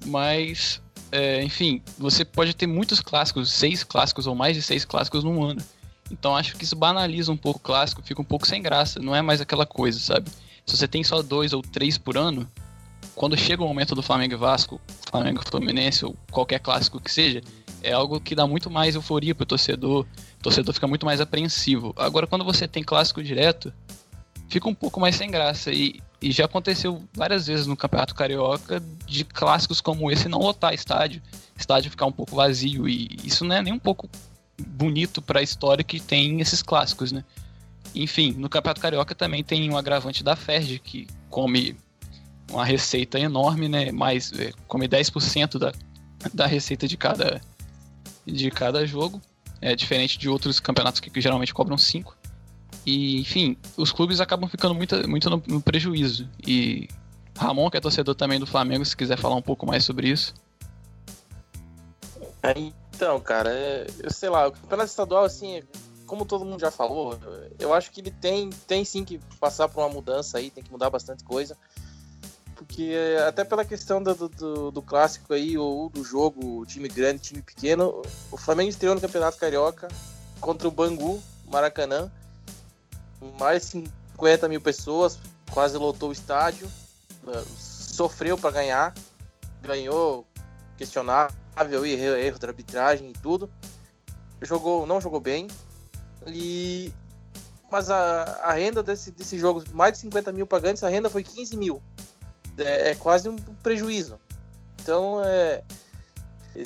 [0.07, 5.25] mas, é, enfim, você pode ter muitos clássicos, seis clássicos ou mais de seis clássicos
[5.25, 5.63] num ano.
[6.11, 9.15] Então acho que isso banaliza um pouco o clássico, fica um pouco sem graça, não
[9.15, 10.31] é mais aquela coisa, sabe?
[10.67, 12.51] Se você tem só dois ou três por ano,
[13.15, 17.43] quando chega o momento do Flamengo e Vasco, Flamengo Fluminense ou qualquer clássico que seja,
[17.83, 20.07] é algo que dá muito mais euforia pro torcedor,
[20.39, 21.93] o torcedor fica muito mais apreensivo.
[21.97, 23.73] Agora, quando você tem clássico direto,
[24.49, 25.71] fica um pouco mais sem graça.
[25.73, 30.75] E, e já aconteceu várias vezes no Campeonato Carioca de clássicos como esse não lotar
[30.75, 31.23] estádio,
[31.57, 32.89] estádio ficar um pouco vazio.
[32.89, 34.09] E isso não é nem um pouco
[34.67, 37.25] bonito para a história que tem esses clássicos, né?
[37.95, 41.77] Enfim, no Campeonato Carioca também tem um agravante da Ferdi, que come
[42.51, 43.93] uma receita enorme, né?
[43.93, 45.73] Mais, é, come 10% da,
[46.33, 47.41] da receita de cada,
[48.27, 49.21] de cada jogo.
[49.61, 52.17] É diferente de outros campeonatos que, que geralmente cobram 5.
[52.89, 56.27] E, enfim, os clubes acabam ficando muito, muito no, no, prejuízo.
[56.47, 56.89] E
[57.37, 60.33] Ramon, que é torcedor também do Flamengo, se quiser falar um pouco mais sobre isso.
[62.57, 65.63] Então, cara, é, eu sei lá, o campeonato estadual, assim,
[66.07, 67.19] como todo mundo já falou,
[67.59, 70.73] eu acho que ele tem, tem sim que passar por uma mudança aí, tem que
[70.73, 71.59] mudar bastante coisa.
[72.57, 72.97] Porque
[73.29, 78.01] até pela questão do, do, do clássico aí, ou do jogo, time grande, time pequeno,
[78.33, 79.89] o Flamengo estreou no Campeonato Carioca
[80.41, 82.11] contra o Bangu, Maracanã,
[83.39, 85.19] mais de 50 mil pessoas,
[85.51, 86.69] quase lotou o estádio,
[87.57, 88.95] sofreu para ganhar,
[89.63, 90.27] ganhou
[90.77, 93.51] questionável e erro, erro da arbitragem e tudo.
[94.41, 95.49] Jogou, não jogou bem.
[96.27, 96.93] E
[97.71, 101.23] mas a, a renda desse, desse jogo, mais de 50 mil pagantes, a renda foi
[101.23, 101.83] 15 mil.
[102.57, 104.19] É, é quase um prejuízo.
[104.81, 105.63] Então, é,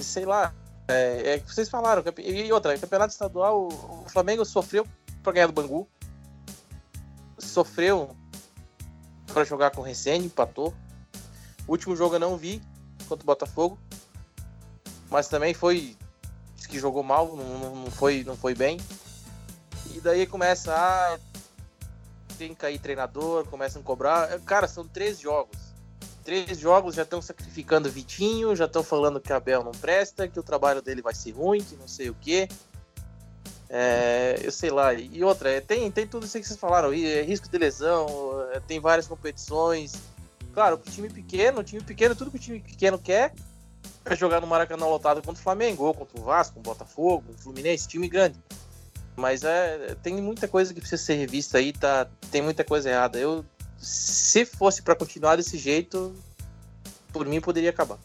[0.00, 0.54] sei lá,
[0.86, 2.04] é, é vocês falaram.
[2.18, 4.86] E outra, campeonato estadual, o Flamengo sofreu
[5.22, 5.88] para ganhar do Bangu
[7.52, 8.16] sofreu
[9.26, 10.74] para jogar com o Recene, empatou.
[11.66, 12.60] O último jogo eu não vi
[13.06, 13.78] contra o Botafogo,
[15.10, 15.96] mas também foi
[16.68, 18.80] que jogou mal, não, não, foi, não foi bem.
[19.94, 21.18] E daí começa a ah,
[22.38, 24.40] tem que cair treinador, começam a cobrar.
[24.40, 25.58] Cara, são três jogos.
[26.24, 30.40] Três jogos já estão sacrificando Vitinho, já estão falando que a Abel não presta, que
[30.40, 32.48] o trabalho dele vai ser ruim, que não sei o quê.
[33.74, 34.92] É, eu sei lá.
[34.92, 36.92] E outra, é, tem, tem tudo isso que vocês falaram.
[36.92, 38.06] É, risco de lesão,
[38.52, 39.94] é, tem várias competições.
[40.52, 43.32] Claro, o time pequeno, time pequeno, tudo que o time pequeno quer
[44.04, 47.42] é jogar no Maracanã lotado contra o Flamengo, ou contra o Vasco, o Botafogo, o
[47.42, 48.38] Fluminense, time grande.
[49.16, 53.18] Mas é, tem muita coisa que precisa ser revista aí, tá, tem muita coisa errada.
[53.18, 53.42] Eu,
[53.78, 56.14] se fosse para continuar desse jeito,
[57.10, 57.98] por mim poderia acabar.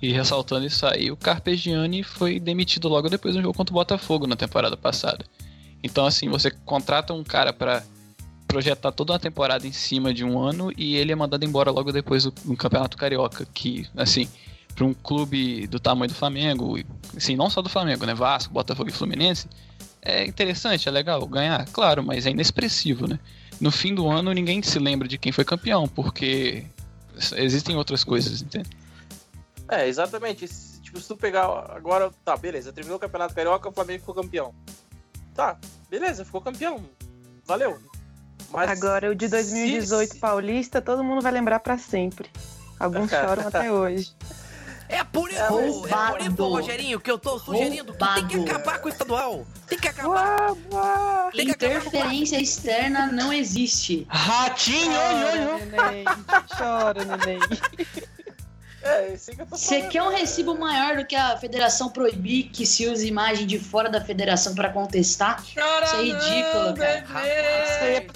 [0.00, 4.26] E ressaltando isso aí, o Carpegiani foi demitido logo depois do jogo contra o Botafogo
[4.26, 5.24] na temporada passada.
[5.82, 7.82] Então, assim, você contrata um cara para
[8.46, 11.92] projetar toda uma temporada em cima de um ano e ele é mandado embora logo
[11.92, 14.28] depois do, do Campeonato Carioca, que, assim,
[14.74, 16.78] para um clube do tamanho do Flamengo,
[17.16, 19.48] assim, não só do Flamengo, né, Vasco, Botafogo e Fluminense,
[20.02, 23.18] é interessante, é legal ganhar, claro, mas é inexpressivo, né?
[23.60, 26.64] No fim do ano ninguém se lembra de quem foi campeão, porque
[27.36, 28.68] existem outras coisas, entende?
[29.68, 30.46] É, exatamente.
[30.82, 34.54] Tipo, se tu pegar agora, tá, beleza, terminou o Campeonato Carioca, o Flamengo ficou campeão.
[35.34, 35.58] Tá,
[35.90, 36.84] beleza, ficou campeão.
[37.44, 37.78] Valeu.
[38.50, 40.18] Mas agora o de 2018 se...
[40.20, 42.30] paulista, todo mundo vai lembrar para sempre.
[42.78, 44.14] Alguns choram até hoje.
[44.88, 48.38] É por isso, é, é por isso, Rogerinho, que eu tô sugerindo que tem que
[48.48, 49.44] acabar com o estadual.
[49.66, 50.54] Tem que acabar.
[51.32, 52.42] Tem que Interferência acabar.
[52.42, 54.06] externa não existe.
[54.08, 56.04] Ratinho, chora, neném.
[56.56, 57.40] Chora, neném.
[58.86, 62.50] É, esse que eu tô Você quer um recibo maior do que a federação proibir
[62.50, 65.42] que se use imagem de fora da federação pra contestar?
[65.42, 66.98] Isso é ridículo, cara.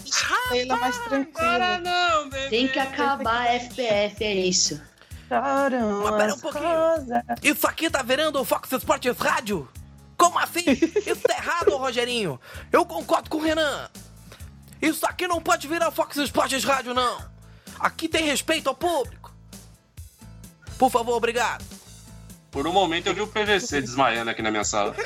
[0.05, 1.79] Isso aí é pra mais tranquila.
[1.79, 2.49] não, bebê.
[2.49, 4.81] Tem que acabar a FPF, é isso.
[5.29, 7.25] Choram Mas pera um pouquinho.
[7.43, 9.69] Isso aqui tá virando o Fox Sports Rádio?
[10.17, 10.65] Como assim?
[11.07, 12.39] Isso tá errado, Rogerinho.
[12.71, 13.89] Eu concordo com o Renan.
[14.83, 17.19] Isso aqui não pode virar Fox Sports Rádio, não.
[17.79, 19.20] Aqui tem respeito ao público.
[20.81, 21.62] Por favor, obrigado.
[22.51, 24.97] Por um momento eu vi o PVC desmaiando aqui na minha sala.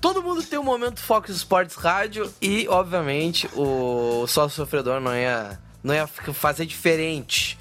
[0.00, 5.60] Todo mundo tem um momento Fox Sports Rádio e, obviamente, o sócio sofredor não ia,
[5.84, 7.58] não ia fazer diferente.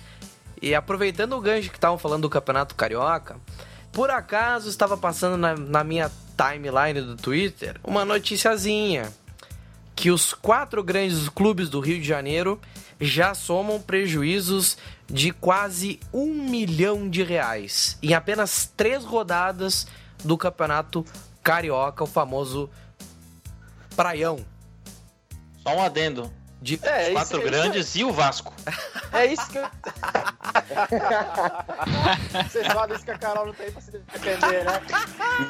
[0.61, 3.35] E aproveitando o gancho que estavam falando do Campeonato Carioca,
[3.91, 9.11] por acaso estava passando na, na minha timeline do Twitter uma noticiazinha
[9.99, 12.57] que os quatro grandes clubes do Rio de Janeiro
[13.01, 19.87] já somam prejuízos de quase um milhão de reais em apenas três rodadas
[20.23, 21.05] do Campeonato
[21.43, 22.69] Carioca, o famoso
[23.93, 24.39] Praião.
[25.61, 26.31] Só um adendo.
[26.61, 26.77] De...
[26.83, 28.53] É, isso, Quatro grandes e o Vasco.
[29.13, 29.63] É isso que eu.
[32.49, 34.81] Vocês falam isso que a Carol não tem pra se defender, né?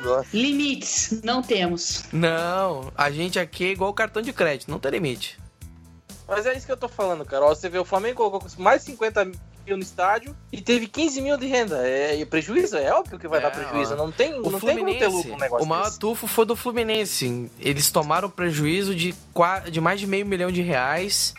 [0.03, 2.03] Nossa, Limites, não temos.
[2.11, 5.39] Não, a gente aqui é igual cartão de crédito, não tem limite.
[6.27, 7.55] Mas é isso que eu tô falando, Carol.
[7.55, 9.31] Você vê, o Flamengo colocou mais 50
[9.69, 11.87] mil no estádio e teve 15 mil de renda.
[11.87, 12.75] É, e prejuízo?
[12.77, 13.93] É óbvio que vai É, dar prejuízo.
[13.93, 13.97] ó.
[13.97, 15.99] Não tem, O não tem como ter lucro Fluminense, um negócio o maior desse.
[15.99, 17.49] tufo foi do Fluminense.
[17.59, 19.13] Eles tomaram prejuízo de,
[19.71, 21.33] de mais de meio milhão de reais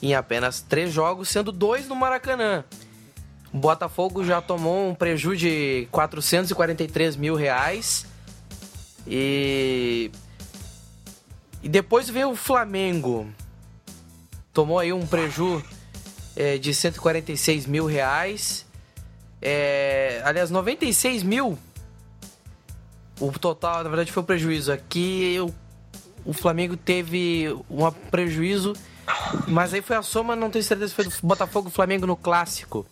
[0.00, 2.64] em apenas três jogos, sendo dois no Maracanã.
[3.52, 8.06] O Botafogo já tomou um prejuízo de 443 mil reais.
[9.06, 10.10] E.
[11.62, 13.26] E depois veio o Flamengo.
[14.52, 15.64] Tomou aí um prejuízo
[16.36, 18.66] é, de 146 mil reais.
[19.40, 21.58] É, aliás, 96 mil.
[23.20, 24.72] O total, na verdade, foi o prejuízo.
[24.72, 28.72] Aqui o, o Flamengo teve um prejuízo,
[29.46, 32.86] mas aí foi a soma, não tenho certeza se foi do Botafogo Flamengo no clássico.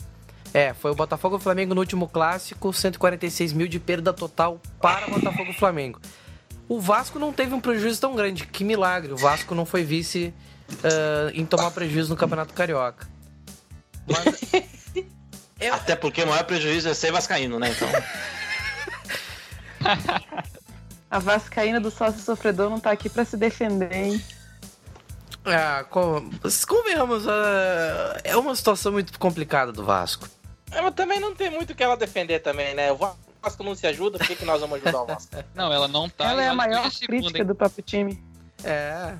[0.53, 5.07] É, foi o Botafogo o Flamengo no último clássico, 146 mil de perda total para
[5.07, 6.01] Botafogo e Flamengo.
[6.69, 9.13] O Vasco não teve um prejuízo tão grande, que milagre.
[9.13, 10.33] O Vasco não foi vice
[10.85, 13.09] ah, em tomar prejuízo no Campeonato Carioca.
[14.11, 14.65] Mas,
[15.61, 17.71] é, Até porque o maior prejuízo é ser vascaíno, né?
[17.71, 17.89] Então,
[21.11, 24.25] A Vascaína do sócio sofredor não tá aqui pra se defender, hein?
[25.45, 26.31] Ah, com-
[26.69, 30.29] convenhamos, ah, é uma situação muito complicada do Vasco.
[30.71, 32.93] É, mas também não tem muito o que ela defender também, né?
[32.93, 35.35] O Vasco não se ajuda, por que, que nós vamos ajudar o Vasco?
[35.55, 36.31] Não, ela não tá.
[36.31, 37.47] Ela é a maior segunda, crítica hein?
[37.47, 38.23] do próprio time.
[38.63, 39.15] É.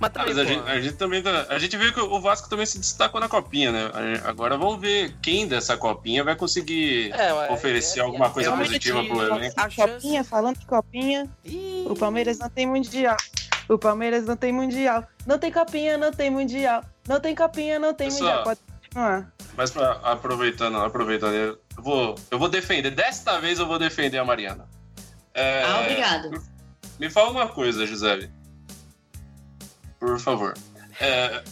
[0.00, 2.20] Mas Ah, também, mas a gente, a gente também tá- a gente viu que o
[2.20, 3.90] Vasco também se destacou na copinha, né?
[4.24, 9.04] Agora vamos ver quem dessa copinha vai conseguir É, oferecer é- alguma é- coisa positiva
[9.04, 9.54] pro elenco.
[9.60, 13.16] A Copinha, falando de copinha, Ih, o Palmeiras não tem mundial.
[13.68, 15.06] O Palmeiras não tem mundial.
[15.26, 16.82] Não tem copinha, não tem mundial.
[17.06, 18.44] Não tem copinha, não tem Pessoal, mundial.
[18.44, 19.32] Pode continuar.
[19.56, 22.90] Mas pra, aproveitando, aproveitando, eu vou, eu vou defender.
[22.90, 24.66] Desta vez eu vou defender a Mariana.
[25.34, 26.42] É, Ah, obrigado.
[26.98, 28.30] Me fala uma coisa, Gisele.
[30.00, 30.54] Por favor.
[30.98, 31.42] É,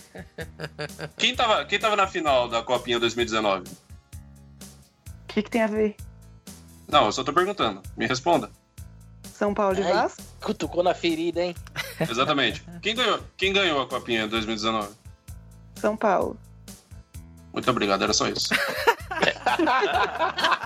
[1.16, 3.68] quem, tava, quem tava na final da Copinha 2019?
[3.68, 3.74] O
[5.28, 5.94] que, que tem a ver?
[6.88, 7.82] Não, eu só tô perguntando.
[7.96, 8.50] Me responda.
[9.22, 9.92] São Paulo e Ai.
[9.92, 10.22] Vasco?
[10.40, 11.54] Cutucou na ferida, hein?
[12.00, 12.64] Exatamente.
[12.82, 14.88] Quem ganhou, quem ganhou a Copinha 2019?
[15.76, 16.36] São Paulo.
[17.52, 18.48] Muito obrigado, era só isso.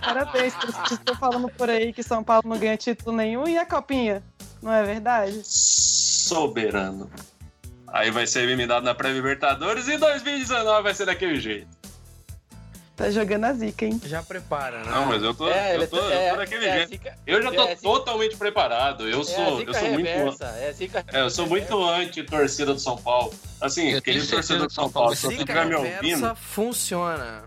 [0.02, 3.46] Parabéns, por isso que estão falando por aí que São Paulo não ganha título nenhum
[3.48, 4.22] e a copinha.
[4.60, 5.40] Não é verdade?
[5.44, 7.10] Soberano.
[7.92, 11.68] Aí vai ser eliminado na pré-Libertadores e 2019 vai ser daquele jeito.
[12.96, 14.00] Tá jogando a zica, hein?
[14.04, 14.90] já prepara, né?
[14.90, 16.88] Não, mas eu tô, É, eu tô, eu é, tô daquele é, jeito.
[16.90, 19.08] zica- Eu já tô é, zica- totalmente preparado.
[19.08, 20.74] Eu é sou, eu zica sou muito, reversa, é
[21.12, 23.32] é, eu sou muito anti-torcida do São Paulo.
[23.60, 27.44] Assim, Eu certeza torcedor do São Paulo, se estiver me ouvindo, funciona.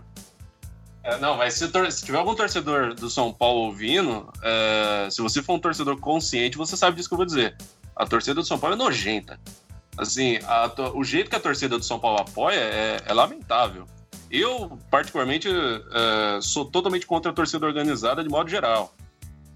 [1.02, 5.40] É, não, mas se, se tiver algum torcedor do São Paulo ouvindo, é, se você
[5.40, 7.56] for um torcedor consciente, você sabe disso que eu vou dizer.
[7.94, 9.38] A torcida do São Paulo é nojenta.
[9.98, 13.86] Assim, a o jeito que a torcida do São Paulo apoia é, é lamentável.
[14.30, 18.94] Eu, particularmente, é, sou totalmente contra a torcida organizada de modo geral.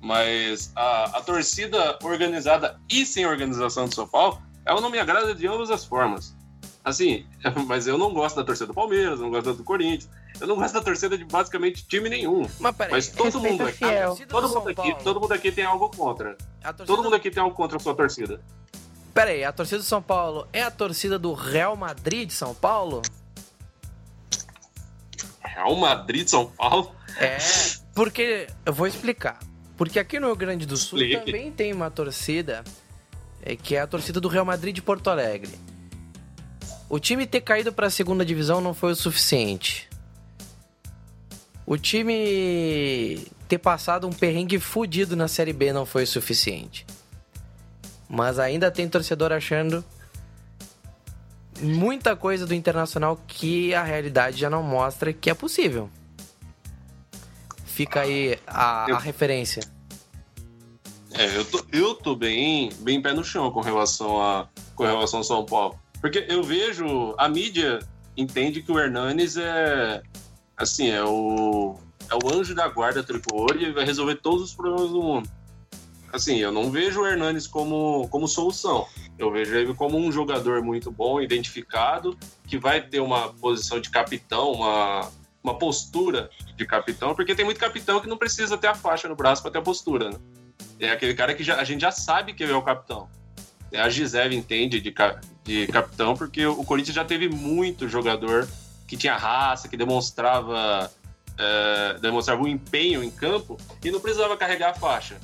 [0.01, 5.35] Mas a, a torcida organizada e sem organização do São Paulo, ela não me agrada
[5.35, 6.35] de ambas as formas.
[6.83, 7.27] Assim,
[7.67, 10.09] mas eu não gosto da torcida do Palmeiras, não gosto da do Corinthians.
[10.41, 12.49] Eu não gosto da torcida de basicamente time nenhum.
[12.59, 16.37] Mas peraí, Mas todo mundo aqui, todo mundo aqui, todo mundo aqui tem algo contra.
[16.87, 18.41] Todo mundo aqui tem algo contra a sua torcida.
[19.21, 22.55] Pera aí, a torcida do São Paulo é a torcida do Real Madrid de São
[22.55, 23.03] Paulo?
[25.43, 26.91] Real Madrid de São Paulo?
[27.19, 27.37] É,
[27.95, 29.39] porque eu vou explicar.
[29.77, 31.27] Porque aqui no Rio Grande do Sul Explique.
[31.27, 32.65] também tem uma torcida
[33.43, 35.53] é, que é a torcida do Real Madrid de Porto Alegre.
[36.89, 39.87] O time ter caído para a segunda divisão não foi o suficiente.
[41.67, 46.87] O time ter passado um perrengue fudido na Série B não foi o suficiente.
[48.11, 49.85] Mas ainda tem torcedor achando
[51.61, 55.89] muita coisa do Internacional que a realidade já não mostra que é possível.
[57.65, 59.63] Fica aí a, a referência.
[61.13, 65.21] É, eu tô, eu tô bem, bem pé no chão com relação a com relação
[65.21, 65.79] ao São Paulo.
[66.01, 67.79] Porque eu vejo a mídia
[68.17, 70.03] entende que o Hernanes é
[70.57, 71.77] assim, é o
[72.11, 75.31] é o anjo da guarda tricolor e vai resolver todos os problemas do mundo.
[76.13, 78.87] Assim, eu não vejo o Hernanes como como solução.
[79.19, 83.91] Eu vejo ele como um jogador muito bom, identificado, que vai ter uma posição de
[83.91, 85.11] capitão, uma
[85.43, 89.17] uma postura de capitão, porque tem muito capitão que não precisa ter a faixa no
[89.17, 90.19] braço para ter a postura, né?
[90.79, 93.09] É aquele cara que já, a gente já sabe que ele é o capitão.
[93.73, 94.95] É, A Gisele entende de,
[95.45, 98.49] de capitão, porque o Corinthians já teve muito jogador
[98.87, 100.91] que tinha raça, que demonstrava,
[101.39, 105.17] é, demonstrava um empenho em campo e não precisava carregar a faixa.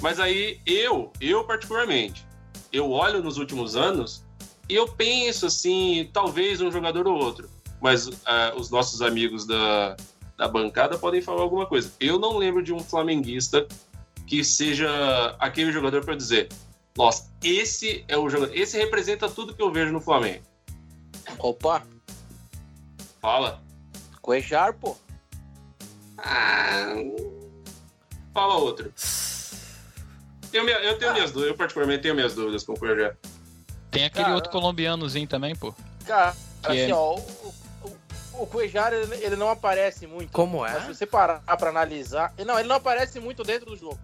[0.00, 2.26] Mas aí eu, eu particularmente,
[2.72, 4.24] eu olho nos últimos anos
[4.68, 7.48] e eu penso assim, talvez um jogador ou outro.
[7.80, 9.96] Mas é, os nossos amigos da,
[10.36, 11.92] da bancada podem falar alguma coisa.
[11.98, 13.66] Eu não lembro de um flamenguista
[14.26, 16.48] que seja aquele jogador para dizer,
[16.96, 20.44] nossa, esse é o jogador, esse representa tudo que eu vejo no Flamengo.
[21.38, 21.82] Opa,
[23.20, 23.62] Fala.
[24.22, 24.96] Cuejar, pô.
[26.16, 26.94] Ah,
[28.32, 28.92] fala outro.
[30.52, 33.14] Eu, minha- eu tenho minhas dúvidas, eu particularmente tenho minhas dúvidas com o Cuejá.
[33.90, 35.74] Tem aquele Cara, outro colombianozinho também, pô.
[36.06, 37.54] Cara, Que assim, é- ó, o,
[38.34, 40.30] o, o Cuejar, ele, ele não aparece muito.
[40.32, 40.80] Como Mas é?
[40.82, 42.32] se você parar pra analisar...
[42.46, 43.98] Não, ele não aparece muito dentro do jogo.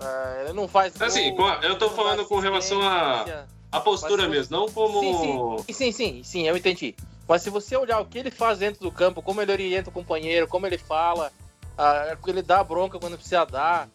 [0.00, 3.44] É, ele não faz Assim, gol, com- eu tô falando com relação a-.
[3.72, 5.62] A postura Mas mesmo, não como.
[5.62, 6.96] Sim, sim, sim, sim, eu entendi.
[7.28, 9.92] Mas se você olhar o que ele faz dentro do campo, como ele orienta o
[9.92, 11.30] companheiro, como ele fala,
[11.78, 13.88] ah, ele dá bronca quando precisa dar,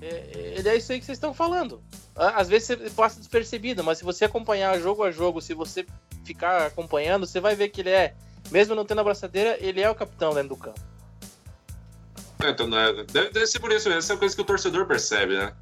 [0.00, 1.82] ele é isso aí que vocês estão falando.
[2.14, 5.86] Às vezes você passa despercebido, mas se você acompanhar jogo a jogo, se você
[6.24, 8.14] ficar acompanhando, você vai ver que ele é,
[8.50, 10.80] mesmo não tendo a braçadeira, ele é o capitão dentro do campo.
[12.42, 13.98] É, então, né, deve, deve ser por isso mesmo.
[13.98, 15.52] Essa é uma coisa que o torcedor percebe, né?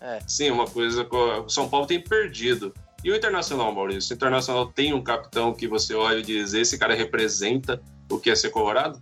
[0.00, 0.18] É.
[0.26, 2.72] Sim, uma coisa que o São Paulo tem perdido.
[3.04, 4.12] E o Internacional, Maurício?
[4.12, 8.30] O Internacional tem um capitão que você olha e diz: esse cara representa o que
[8.30, 9.00] é ser colorado?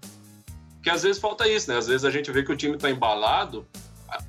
[0.75, 1.77] Porque às vezes falta isso, né?
[1.77, 3.67] Às vezes a gente vê que o time tá embalado,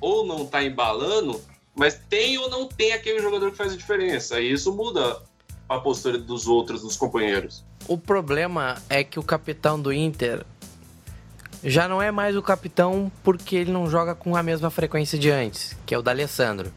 [0.00, 1.40] ou não tá embalando,
[1.74, 4.40] mas tem ou não tem aquele jogador que faz a diferença.
[4.40, 5.22] E isso muda
[5.68, 7.64] a postura dos outros, dos companheiros.
[7.88, 10.44] O problema é que o capitão do Inter
[11.64, 15.30] já não é mais o capitão porque ele não joga com a mesma frequência de
[15.30, 16.72] antes, que é o D'Alessandro.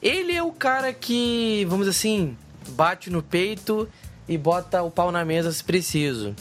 [0.00, 2.36] Ele é o cara que, vamos dizer assim,
[2.68, 3.88] bate no peito
[4.28, 6.34] e bota o pau na mesa se preciso.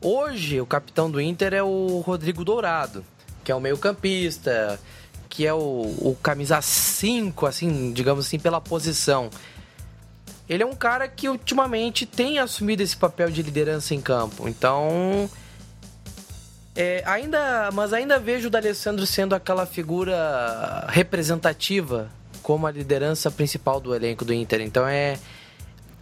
[0.00, 3.04] Hoje, o capitão do Inter é o Rodrigo Dourado,
[3.44, 4.80] que é o meio-campista,
[5.30, 9.30] que é o, o camisa 5, assim, digamos assim, pela posição.
[10.48, 14.48] Ele é um cara que ultimamente tem assumido esse papel de liderança em campo.
[14.48, 15.30] Então,
[16.74, 22.10] é, ainda, mas ainda vejo o D'Alessandro sendo aquela figura representativa
[22.42, 24.60] como a liderança principal do elenco do Inter.
[24.60, 25.18] Então é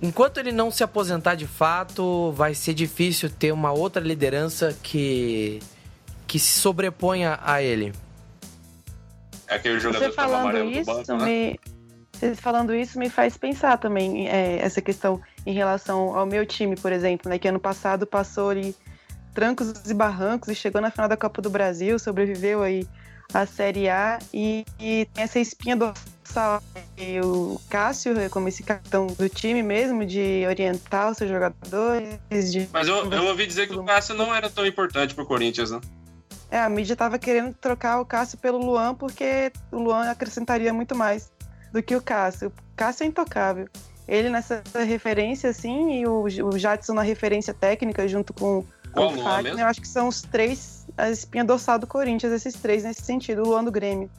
[0.01, 5.61] enquanto ele não se aposentar de fato, vai ser difícil ter uma outra liderança que
[6.26, 7.93] que se sobreponha a ele.
[9.49, 11.24] É aquele jogador Você falando do isso, banco, né?
[11.24, 11.61] me...
[12.34, 16.90] Falando isso me faz pensar também é, essa questão em relação ao meu time, por
[16.90, 17.38] exemplo, né?
[17.38, 18.74] Que ano passado passou ali
[19.32, 22.88] trancos e barrancos e chegou na final da Copa do Brasil, sobreviveu aí
[23.32, 26.61] à Série A e, e tem essa espinha dorsal.
[26.96, 32.18] E o Cássio, como esse capitão do time mesmo, de orientar os seus jogadores,
[32.51, 35.70] de Mas eu, eu ouvi dizer que o Cássio não era tão importante pro Corinthians,
[35.70, 35.80] né?
[36.51, 40.94] É, a mídia tava querendo trocar o Cássio pelo Luan porque o Luan acrescentaria muito
[40.94, 41.30] mais
[41.72, 42.49] do que o Cássio.
[42.49, 43.68] O Cássio é intocável.
[44.07, 49.22] Ele nessa referência, assim, e o, o Jadson na referência técnica, junto com Qual o
[49.22, 53.03] Fagner, eu acho que são os três, a espinha dorsal do Corinthians, esses três nesse
[53.03, 54.11] sentido, o Luan do Grêmio.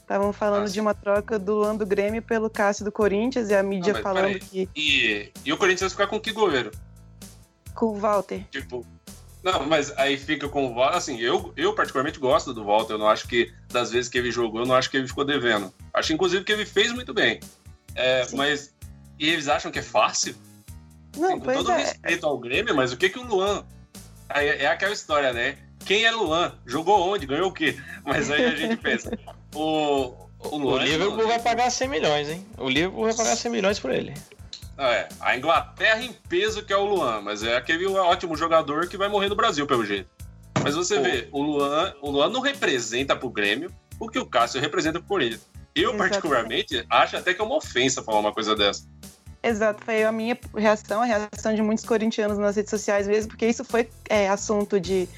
[0.00, 3.54] Estavam falando Ah, de uma troca do Luan do Grêmio pelo Cássio do Corinthians e
[3.54, 4.40] a mídia mas falando peraí.
[4.40, 6.72] que E, e o Corinthians vai ficar com que goleiro?
[7.74, 8.44] com o Walter.
[8.50, 8.84] Tipo.
[9.46, 10.96] Não, mas aí fica com o Walter.
[10.96, 12.94] Assim, eu, eu particularmente gosto do Walter.
[12.94, 15.24] Eu não acho que, das vezes que ele jogou, eu não acho que ele ficou
[15.24, 15.72] devendo.
[15.94, 17.38] Acho, inclusive, que ele fez muito bem.
[17.94, 18.74] É, mas
[19.20, 20.34] E eles acham que é fácil?
[21.16, 21.76] Não, Sim, com pois todo é.
[21.78, 23.64] respeito ao Grêmio, mas o que que o Luan...
[24.28, 25.56] Aí é aquela história, né?
[25.84, 26.52] Quem é Luan?
[26.66, 27.24] Jogou onde?
[27.24, 27.78] Ganhou o quê?
[28.04, 29.16] Mas aí a gente pensa,
[29.54, 30.82] o, o O Luan...
[30.82, 31.28] é Liverpool Luan.
[31.28, 32.44] vai pagar 100 milhões, hein?
[32.58, 34.12] O Liverpool vai pagar 100 milhões por ele.
[34.78, 38.88] Ah, é, a Inglaterra em peso que é o Luan, mas é aquele ótimo jogador
[38.88, 40.08] que vai morrer no Brasil, pelo jeito.
[40.62, 44.60] Mas você vê, o Luan, o Luan não representa pro Grêmio o que o Cássio
[44.60, 45.46] representa pro Corinthians.
[45.74, 45.98] Eu, Exatamente.
[45.98, 48.86] particularmente, acho até que é uma ofensa falar uma coisa dessa.
[49.42, 53.46] Exato, foi a minha reação, a reação de muitos corintianos nas redes sociais mesmo, porque
[53.46, 55.08] isso foi é, assunto de,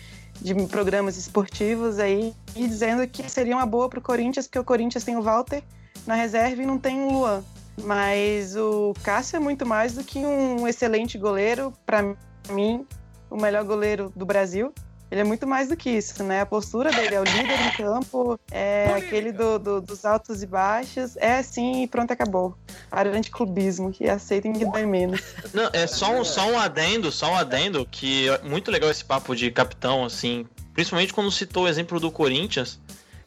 [0.40, 5.02] de programas esportivos aí, e dizendo que seria uma boa pro Corinthians, porque o Corinthians
[5.02, 5.62] tem o Walter
[6.06, 7.42] na reserva e não tem o Luan.
[7.84, 12.02] Mas o Cássio é muito mais do que um excelente goleiro, para
[12.50, 12.86] mim,
[13.30, 14.72] o melhor goleiro do Brasil.
[15.10, 16.42] Ele é muito mais do que isso, né?
[16.42, 20.46] A postura dele é o líder em campo, é aquele do- do- dos altos e
[20.46, 21.16] baixos.
[21.16, 22.54] É assim e pronto, acabou.
[22.90, 25.22] Para de clubismo, que aceitem que dói menos.
[25.54, 29.02] Não, é só um, só um adendo, só um adendo, que é muito legal esse
[29.02, 32.78] papo de capitão, assim, principalmente quando citou o exemplo do Corinthians,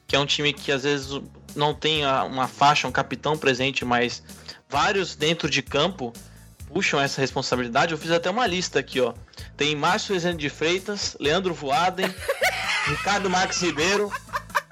[0.05, 1.19] que é um time que às vezes
[1.55, 4.21] não tem uma faixa, um capitão presente, mas
[4.71, 6.13] vários dentro de campo
[6.73, 7.91] puxam essa responsabilidade.
[7.91, 9.13] Eu fiz até uma lista aqui, ó.
[9.57, 12.07] Tem Márcio Rezende de Freitas, Leandro Voaden,
[12.87, 14.09] Ricardo Marques Ribeiro,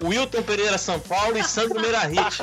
[0.02, 2.38] Wilton Pereira São Paulo e Sandro Merahit.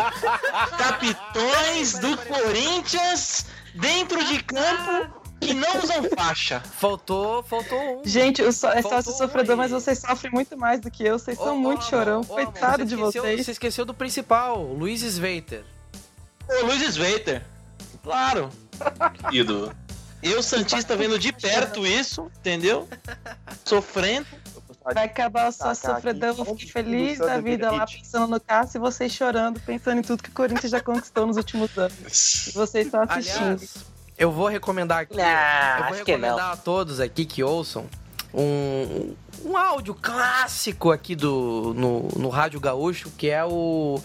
[0.77, 6.61] Capitões do Corinthians dentro de campo que não usam faixa.
[6.61, 8.03] Faltou, faltou um.
[8.05, 9.57] Gente, o so, é Faltou sócio sofredor, aí.
[9.57, 11.19] mas vocês sofrem muito mais do que eu.
[11.19, 12.23] Vocês são Ô, muito ô, chorão.
[12.25, 13.45] Coitado você de esqueceu- vocês.
[13.47, 15.65] Você esqueceu do principal, Luiz Sveiter.
[16.49, 17.43] Ô, Luiz Sveiter.
[18.03, 18.51] Claro.
[19.33, 19.73] Ídolo.
[20.23, 22.89] Eu, Santista, vendo de perto isso, entendeu?
[23.65, 24.27] Sofrendo.
[24.95, 28.41] Vai acabar o sócio Tacar sofredor, aqui, eu fiquei feliz da vida lá pensando no
[28.41, 32.47] Cássio e vocês chorando, pensando em tudo que o Corinthians já conquistou nos últimos anos.
[32.47, 33.43] E vocês só assistindo.
[33.43, 33.85] Aliás,
[34.17, 35.15] eu vou recomendar aqui.
[35.15, 36.21] eu vou acho que não.
[36.21, 37.87] recomendar a todos aqui que ouçam
[38.33, 44.01] um, um áudio clássico aqui do no, no Rádio Gaúcho, que é o,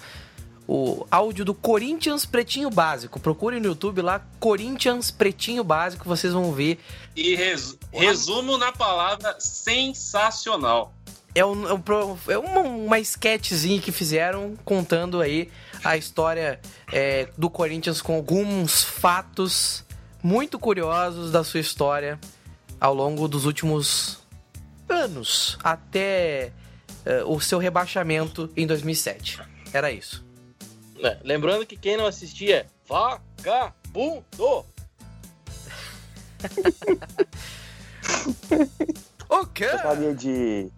[0.74, 3.20] o áudio do Corinthians Pretinho Básico.
[3.20, 6.80] Procure no YouTube lá, Corinthians Pretinho Básico, vocês vão ver.
[7.14, 10.94] E res- resumo na palavra sensacional.
[11.36, 11.74] É, um, é,
[12.30, 15.52] é uma, uma sketchzinha que fizeram contando aí
[15.84, 19.84] a história é, do Corinthians com alguns fatos
[20.24, 22.18] muito curiosos da sua história
[22.80, 24.20] ao longo dos últimos
[24.88, 26.54] anos, até
[27.06, 29.42] é, o seu rebaixamento em 2007.
[29.74, 30.31] Era isso.
[31.04, 34.66] É, lembrando que quem não assistia é vagabundo.
[39.30, 39.70] O quê?
[39.72, 40.70] Gostaria de.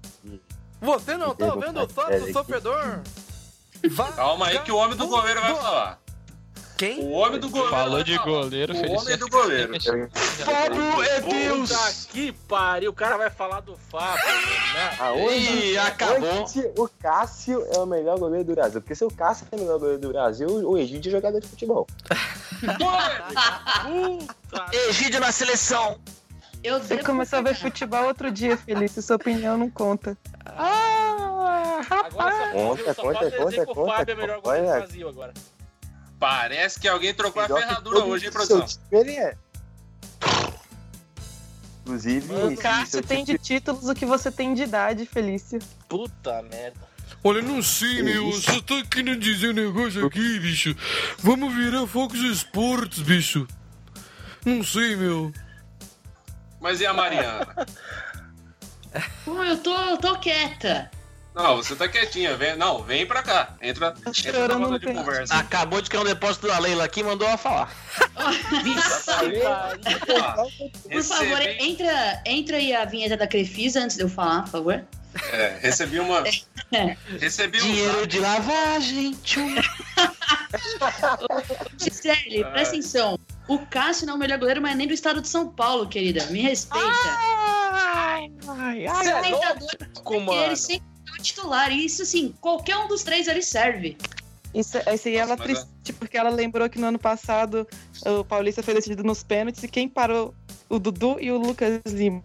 [0.79, 2.33] Você não tá vendo o sócio aqui.
[2.33, 3.01] sofredor?
[4.15, 5.99] Calma aí que o homem do goleiro vai falar.
[6.83, 6.99] Quem?
[6.99, 7.69] O homem do goleiro.
[7.75, 9.73] Falou de goleiro, O homem do goleiro.
[10.11, 14.25] Fábio é Puta que pariu, o cara vai falar do Fábio.
[14.73, 14.95] né?
[14.99, 15.35] Aonde,
[15.71, 16.41] Ih, acabou.
[16.41, 18.81] onde o Cássio é o melhor goleiro do Brasil?
[18.81, 21.47] Porque se o Cássio é o melhor goleiro do Brasil, o Egídio é jogador de
[21.47, 21.87] futebol.
[23.79, 25.97] Puta Egídio na seleção.
[26.63, 29.01] Eu Você começou a ver futebol outro dia, Felício.
[29.01, 30.17] Sua opinião não conta.
[30.45, 34.47] Agora só, Conta, só conta, dizer conta, que o conta, Fábio é o melhor conta.
[34.49, 34.79] goleiro do.
[34.79, 35.33] Brasil agora.
[36.23, 38.65] Parece que alguém trocou a Melhor ferradura hoje, hein, produção?
[38.89, 39.35] ele é.
[41.81, 45.59] Inclusive, O Cássio tem de títulos o que você tem de idade, Felício.
[45.89, 46.79] Puta merda.
[47.25, 48.29] Olha, não sei, meu.
[48.29, 48.53] Isso.
[48.53, 50.73] Só tô querendo dizer um negócio aqui, bicho.
[51.17, 53.45] Vamos virar Fox Sports, bicho.
[54.45, 55.29] Não sei, meu.
[56.61, 57.53] Mas e a Mariana?
[59.25, 60.89] Pô, eu tô, eu tô quieta.
[61.35, 62.35] Não, você tá quietinha.
[62.37, 63.55] Vem, não, vem pra cá.
[63.61, 65.35] Entra, entra na roda de conversa.
[65.35, 67.73] Acabou de cair um depósito da Leila aqui e mandou ela falar.
[70.91, 74.83] Por favor, entra, entra aí a vinheta da Crefisa antes de eu falar, por favor.
[75.31, 76.23] É, recebi uma.
[77.19, 79.13] Recebi um Dinheiro de lavagem.
[79.23, 79.55] Tchum.
[81.77, 83.19] Gisele, presta atenção.
[83.47, 86.25] O Cássio não é o melhor goleiro, mas nem do estado de São Paulo, querida.
[86.27, 86.87] Me respeita.
[88.85, 90.55] Você é louco, ele mano.
[90.55, 91.71] sempre é o titular.
[91.71, 93.97] E isso, assim, qualquer um dos três ali serve.
[94.53, 97.67] Isso, esse aí ela mas triste porque ela lembrou que no ano passado
[98.05, 100.33] o Paulista foi decidido nos pênaltis e quem parou
[100.69, 102.23] o Dudu e o Lucas Lima.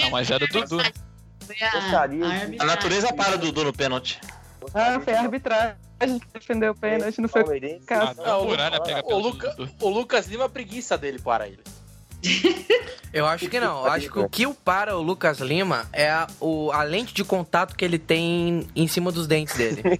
[0.00, 0.78] Não, mas era o Dudu.
[0.80, 4.20] A, a natureza para o Dudu no pênalti.
[4.74, 8.22] Ah, foi a arbitragem que defendeu o pênalti, não foi o Palmeirense, Cássio.
[8.24, 11.62] A muralha pega O, pelo Luca, o Lucas Lima, a preguiça dele para ele.
[13.12, 13.86] Eu acho que não.
[13.86, 17.14] Eu acho que o que o para o Lucas Lima é a, o, a lente
[17.14, 19.98] de contato que ele tem em cima dos dentes dele.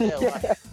[0.00, 0.68] É, eu acho.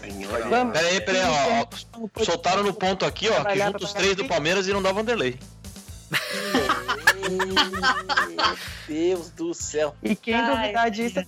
[0.00, 0.72] Senhor Vai, Vamos.
[0.72, 1.60] Pera aí, pera aí,
[1.94, 2.24] ó, ó.
[2.24, 5.38] Soltaram no ponto aqui, ó, que junta os três do Palmeiras e não dá Vanderlei.
[7.30, 8.56] Meu
[8.88, 9.94] Deus do céu.
[10.02, 11.26] E quem duvidar disso é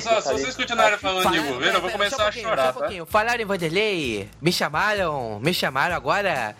[0.00, 2.70] Só, se vocês continuarem falando de governo, eu vou pera, começar um a chorar, só
[2.70, 2.72] um tá?
[2.72, 3.06] pouquinho.
[3.06, 6.56] Falaram em Vanderlei, me chamaram, me chamaram agora.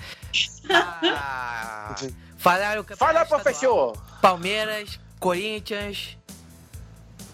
[0.71, 1.95] Ah,
[2.39, 3.97] falaram que Fala, professor!
[4.21, 6.17] Palmeiras, Corinthians.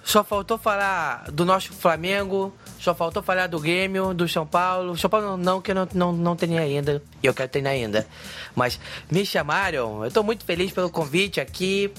[0.02, 2.54] Só faltou falar do nosso Flamengo.
[2.80, 4.96] Só faltou falar do Grêmio, do São Paulo.
[4.96, 7.02] São Paulo não, que eu não, não, não tenho ainda.
[7.22, 8.06] E eu quero ter ainda.
[8.54, 10.02] Mas me chamaram.
[10.02, 11.92] Eu tô muito feliz pelo convite aqui.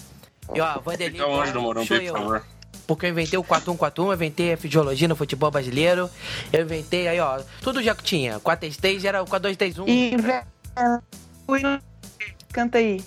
[0.55, 1.19] E ó, Vanderlei.
[1.19, 2.45] Fica longe do Morumbi, por favor.
[2.89, 6.09] Porque eu inventei o 4141, eu inventei a fisiologia no futebol brasileiro.
[6.51, 8.39] Eu inventei aí, ó, tudo já que tinha.
[8.39, 9.87] 433 era o 4231.
[9.87, 10.47] E inventa
[11.47, 11.79] o hino.
[12.51, 12.99] Canta aí.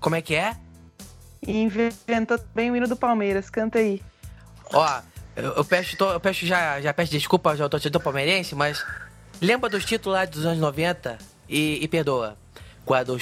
[0.00, 0.56] Como é que é?
[1.46, 3.50] Inventou também o hino do Palmeiras.
[3.50, 4.00] Canta aí.
[4.72, 5.00] Ó,
[5.36, 8.82] eu, eu peço, tô- eu peço já, já peço desculpa ao torcedor palmeirense, mas
[9.38, 12.38] lembra dos títulos lá dos anos 90 e, e perdoa.
[12.86, 13.18] Quando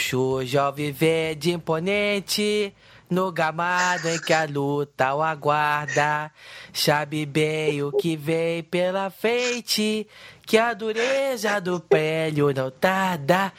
[0.60, 2.72] ao viver de imponente,
[3.12, 6.32] no gramado em que a luta o aguarda,
[6.72, 10.08] sabe bem o que vem pela frente,
[10.46, 13.52] que a dureza do prélio não tarda.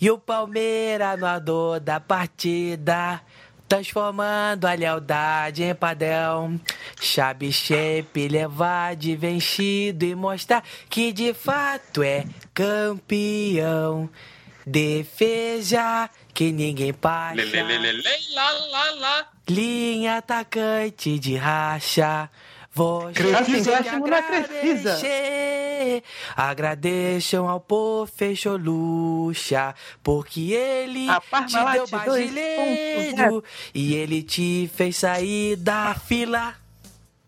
[0.00, 3.20] E o Palmeiras no dor da partida,
[3.68, 6.58] transformando a lealdade em padrão.
[6.98, 12.24] Sabe sempre levar de vencido e mostrar que de fato é
[12.54, 14.08] campeão.
[14.68, 17.34] Defesa que ninguém passa.
[17.34, 19.28] Lê, lê, lê, lá, lá, lá.
[19.48, 22.30] Linha atacante de racha.
[23.16, 26.02] Chegar acho que não é agradecer.
[26.36, 31.88] Agradeçam ao Pofechou Luxa, porque ele A te deu 2.0.
[31.88, 33.44] brasileiro
[33.74, 36.54] e ele te fez sair da fila.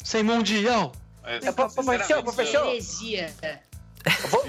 [0.05, 0.93] Sem mundial.
[1.23, 3.70] Mas, É, professor, sinceramente, professor.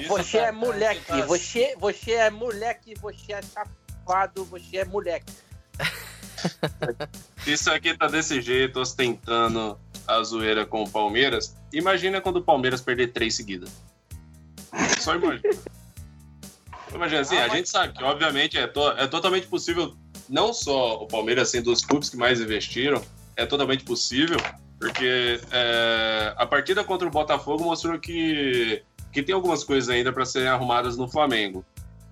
[0.08, 5.32] Você é moleque, você, você é moleque, você é safado, você é moleque.
[7.46, 9.78] Isso aqui tá desse jeito, ostentando
[10.08, 13.70] a zoeira com o Palmeiras, imagina quando o Palmeiras perder três seguidas.
[15.00, 15.50] Só imagina.
[16.94, 19.96] Imagina assim, a gente sabe que, obviamente, é, to- é totalmente possível,
[20.28, 23.02] não só o Palmeiras sendo os clubes que mais investiram,
[23.38, 24.38] é totalmente possível,
[24.80, 30.26] porque é, a partida contra o Botafogo mostrou que, que tem algumas coisas ainda para
[30.26, 31.66] serem arrumadas no Flamengo.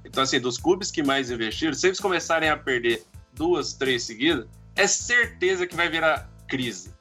[0.06, 4.46] Então, assim, dos clubes que mais investiram, se eles começarem a perder duas, três seguidas,
[4.76, 6.92] é certeza que vai virar crise.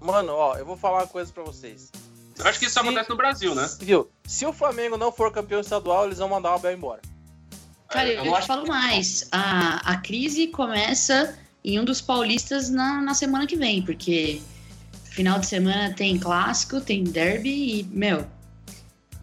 [0.00, 1.90] Mano, ó, eu vou falar uma coisa pra vocês.
[2.38, 3.68] Eu acho que isso Se- acontece no Brasil, né?
[3.80, 4.10] Viu?
[4.24, 7.00] Se o Flamengo não for campeão estadual, eles vão mandar o Abel embora.
[7.88, 9.28] Cara, Eu eu, não te falo mais.
[9.32, 14.40] A, a crise começa em um dos paulistas na, na semana que vem, porque
[15.04, 18.24] final de semana tem clássico, tem derby e, meu,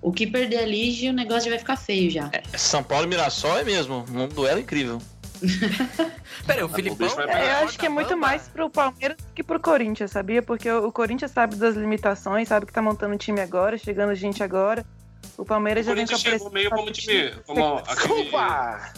[0.07, 2.29] o que perder ali, o negócio já vai ficar feio já.
[2.57, 4.05] São Paulo e Mirassol é mesmo.
[4.11, 5.01] Um duelo incrível.
[6.47, 7.07] Pera aí, o O Filipão.
[7.29, 10.41] É, eu acho que é muito mais pro Palmeiras que pro Corinthians, sabia?
[10.41, 14.15] Porque o o Corinthians sabe das limitações, sabe que tá montando um time agora, chegando
[14.15, 14.83] gente agora.
[15.37, 16.51] O O Palmeiras já vem com a Corinthians chegou pressão.
[16.51, 17.31] meio como time.
[17.45, 18.93] Como aquele, Desculpa!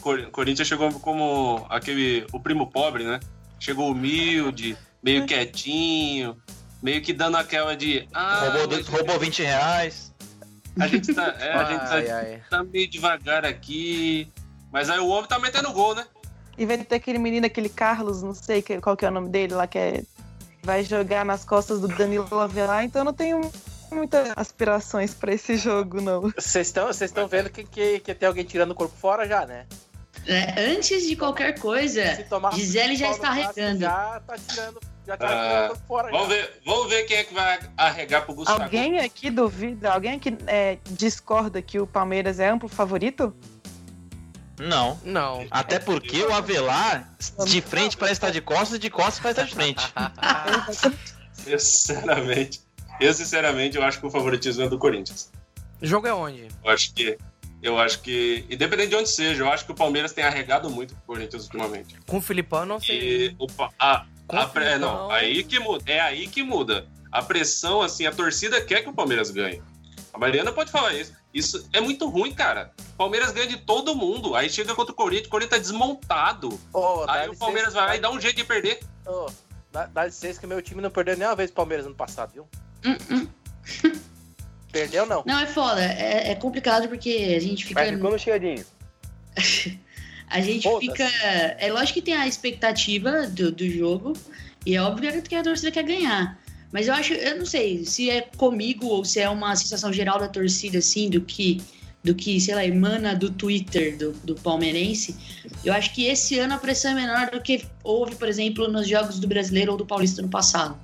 [0.00, 2.26] Cor- Corinthians chegou como aquele.
[2.32, 3.20] O primo pobre, né?
[3.58, 6.36] Chegou humilde, meio quietinho,
[6.82, 8.08] meio que dando aquela de.
[8.12, 10.12] Ah, roubou, mas roubou 20 reais.
[10.78, 11.34] a gente tá.
[11.38, 12.42] É, a gente tá, Ai, ai.
[12.50, 14.28] tá meio devagar aqui.
[14.72, 16.06] Mas aí o homem tá metendo gol, né?
[16.56, 19.54] E vai ter aquele menino, aquele Carlos, não sei qual que é o nome dele
[19.54, 20.02] lá, que é.
[20.64, 23.40] Vai jogar nas costas do Danilo Avelar, então eu não tenho
[23.90, 26.22] muitas aspirações pra esse jogo, não.
[26.38, 29.44] Vocês estão vocês estão vendo que, que, que tem alguém tirando o corpo fora já,
[29.44, 29.66] né?
[30.24, 32.02] É, antes de qualquer coisa,
[32.54, 33.80] Gisele já está arregando.
[33.80, 36.34] Já tá tirando, já tá Ah, fora Vamos já.
[36.34, 38.62] ver, vamos ver quem é que vai arregar pro Gustavo.
[38.62, 43.34] Alguém aqui duvida, alguém aqui é, discorda que o Palmeiras é amplo favorito?
[44.58, 44.98] Não.
[45.04, 45.46] Não.
[45.50, 47.12] Até porque o Avelar,
[47.46, 49.92] de frente parece estar de costas, de costas parece estar de frente.
[51.46, 52.60] Eu, sinceramente,
[53.00, 55.32] eu sinceramente eu acho que o favoritismo é do Corinthians.
[55.80, 56.46] O jogo é onde?
[56.62, 57.18] Eu acho que.
[57.60, 58.44] Eu acho que.
[58.48, 61.96] Independente de onde seja, eu acho que o Palmeiras tem arregado muito o Corinthians ultimamente.
[62.06, 63.28] Com o Filipão, não sei.
[63.30, 63.36] E
[63.78, 64.78] a, pre- Filipão.
[64.80, 65.84] não, aí que muda.
[65.90, 66.86] É aí que muda.
[67.10, 69.62] A pressão, assim, a torcida quer que o Palmeiras ganhe.
[70.12, 71.12] A Mariana pode falar isso.
[71.32, 72.72] Isso é muito ruim, cara.
[72.94, 74.34] O Palmeiras ganha de todo mundo.
[74.34, 76.60] Aí chega contra o Corinthians, o Corinthians tá desmontado.
[77.06, 78.80] Dá Aí o Palmeiras vai lá e dá um jeito de perder.
[79.06, 79.30] ô,
[79.72, 82.48] dá, dá licença que meu time não perdeu nenhuma vez o Palmeiras ano passado, viu?
[82.84, 83.28] Hum, hum.
[84.70, 85.22] Perdeu não.
[85.26, 85.82] Não, é foda.
[85.82, 87.80] É, é complicado porque a gente fica.
[87.80, 88.64] Mas ficou no cheirinho.
[90.32, 90.90] A gente Foda-se.
[90.90, 91.04] fica.
[91.58, 94.14] É lógico que tem a expectativa do, do jogo.
[94.64, 96.38] E é óbvio que a torcida quer ganhar.
[96.72, 100.18] Mas eu acho, eu não sei se é comigo ou se é uma sensação geral
[100.18, 101.60] da torcida, assim, do que,
[102.02, 105.14] do que sei lá, emana do Twitter do, do palmeirense.
[105.62, 108.88] Eu acho que esse ano a pressão é menor do que houve, por exemplo, nos
[108.88, 110.78] jogos do Brasileiro ou do Paulista no passado.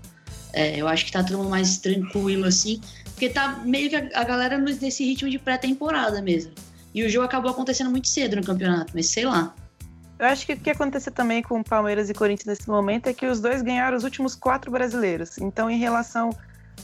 [0.52, 2.80] É, eu acho que tá todo mundo mais tranquilo, assim,
[3.14, 6.52] porque tá meio que a, a galera nesse ritmo de pré-temporada mesmo.
[6.94, 9.54] E o jogo acabou acontecendo muito cedo no campeonato, mas sei lá.
[10.18, 13.26] Eu acho que o que aconteceu também com Palmeiras e Corinthians nesse momento é que
[13.26, 15.38] os dois ganharam os últimos quatro brasileiros.
[15.38, 16.30] Então, em relação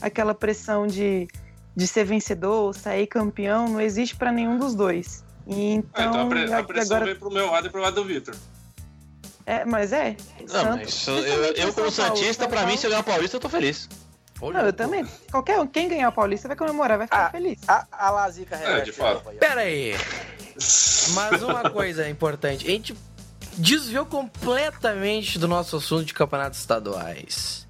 [0.01, 1.27] àquela pressão de,
[1.75, 5.23] de ser vencedor, sair campeão, não existe para nenhum dos dois.
[5.47, 7.81] E então, Ah, então a, pre- a pressão agora, vem pro meu lado e pro
[7.81, 8.35] lado do Vitor.
[9.45, 10.15] é, mas é.
[10.39, 13.35] Não, Santos- mas eu, eu o como Santista, pra mim, se eu ganhar o Paulista,
[13.35, 13.89] eu tô feliz.
[14.41, 15.05] Olha, Não, eu também.
[15.31, 17.59] Qualquer um, quem ganhar o Paulista vai comemorar, vai ficar Ah, feliz.
[17.67, 19.21] A, a Lazica É, de fato.
[19.39, 19.93] Pera aí.
[21.13, 22.95] Mas uma coisa importante, a gente
[23.57, 27.65] desviou completamente do nosso assunto de campeonatos estaduais.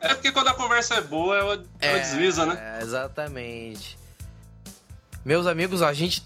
[0.00, 2.78] É porque quando a conversa é boa, ela, ela desliza, né?
[2.78, 3.98] É, exatamente.
[5.22, 6.24] Meus amigos, a gente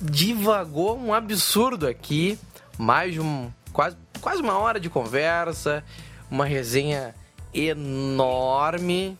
[0.00, 2.38] divagou um absurdo aqui,
[2.78, 5.84] mais de um quase, quase uma hora de conversa,
[6.30, 7.14] uma resenha
[7.56, 9.18] enorme,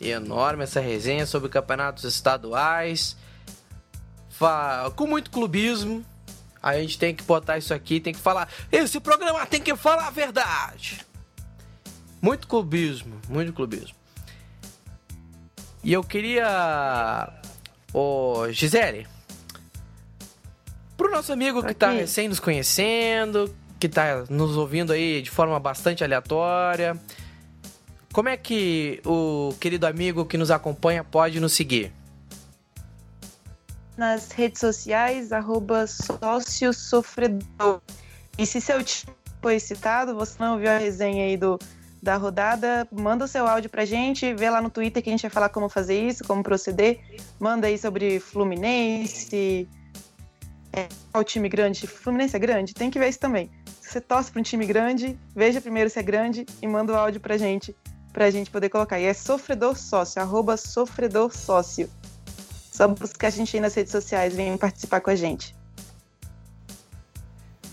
[0.00, 3.16] enorme essa resenha sobre campeonatos estaduais,
[4.94, 6.04] com muito clubismo.
[6.62, 8.48] A gente tem que botar isso aqui, tem que falar.
[8.70, 11.00] Esse programa tem que falar a verdade.
[12.20, 13.96] Muito clubismo, muito clubismo.
[15.82, 17.32] E eu queria.
[17.94, 19.06] Ô, Gisele.
[20.96, 25.58] Pro nosso amigo que tá recém nos conhecendo, que tá nos ouvindo aí de forma
[25.60, 27.00] bastante aleatória.
[28.12, 31.92] Como é que o querido amigo que nos acompanha pode nos seguir?
[33.98, 37.82] nas redes sociais, arroba sócio sofredor.
[38.38, 41.58] E se seu time foi citado, você não viu a resenha aí do,
[42.00, 45.22] da rodada, manda o seu áudio pra gente, vê lá no Twitter que a gente
[45.22, 47.00] vai falar como fazer isso, como proceder.
[47.40, 49.68] Manda aí sobre Fluminense,
[50.72, 51.88] é, qual time grande.
[51.88, 52.74] Fluminense é grande?
[52.74, 53.50] Tem que ver isso também.
[53.80, 56.96] Se você torce pra um time grande, veja primeiro se é grande e manda o
[56.96, 57.74] áudio pra gente,
[58.18, 58.98] pra gente poder colocar.
[58.98, 61.88] E é sofredor sócio, arroba sofredor sócio.
[62.72, 65.54] Só buscar a gente aí nas redes sociais, vem participar com a gente.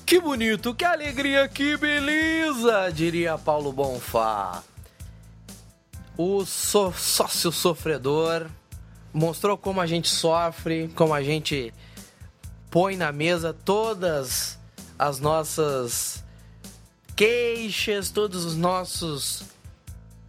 [0.05, 4.63] Que bonito, que alegria, que beleza, diria Paulo Bonfá.
[6.15, 8.45] O so- sócio sofredor
[9.11, 11.73] mostrou como a gente sofre, como a gente
[12.69, 14.59] põe na mesa todas
[14.99, 16.23] as nossas
[17.15, 19.54] queixas, todos os nossos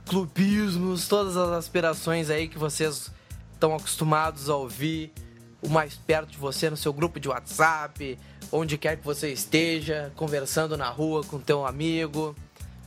[0.06, 3.10] clubismos, todas as aspirações aí que vocês
[3.52, 5.12] estão acostumados a ouvir
[5.60, 8.18] o mais perto de você no seu grupo de WhatsApp,
[8.52, 12.36] onde quer que você esteja, conversando na rua com teu amigo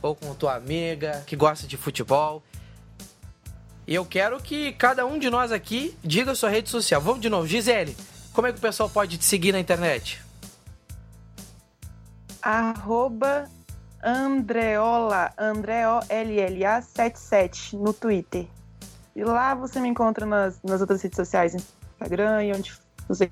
[0.00, 2.42] ou com tua amiga que gosta de futebol.
[3.86, 7.00] E eu quero que cada um de nós aqui diga a sua rede social.
[7.00, 7.94] Vamos de novo, Gisele,
[8.32, 10.22] como é que o pessoal pode te seguir na internet?
[12.40, 13.50] Arroba
[14.02, 18.46] Andreola, André-O-L-L-A 77 no Twitter.
[19.14, 22.72] E lá você me encontra nas, nas outras redes sociais, Instagram e onde
[23.08, 23.30] você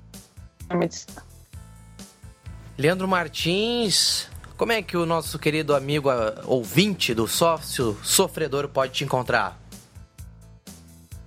[2.77, 8.93] Leandro Martins, como é que o nosso querido amigo ah, ouvinte do sócio sofredor pode
[8.93, 9.59] te encontrar?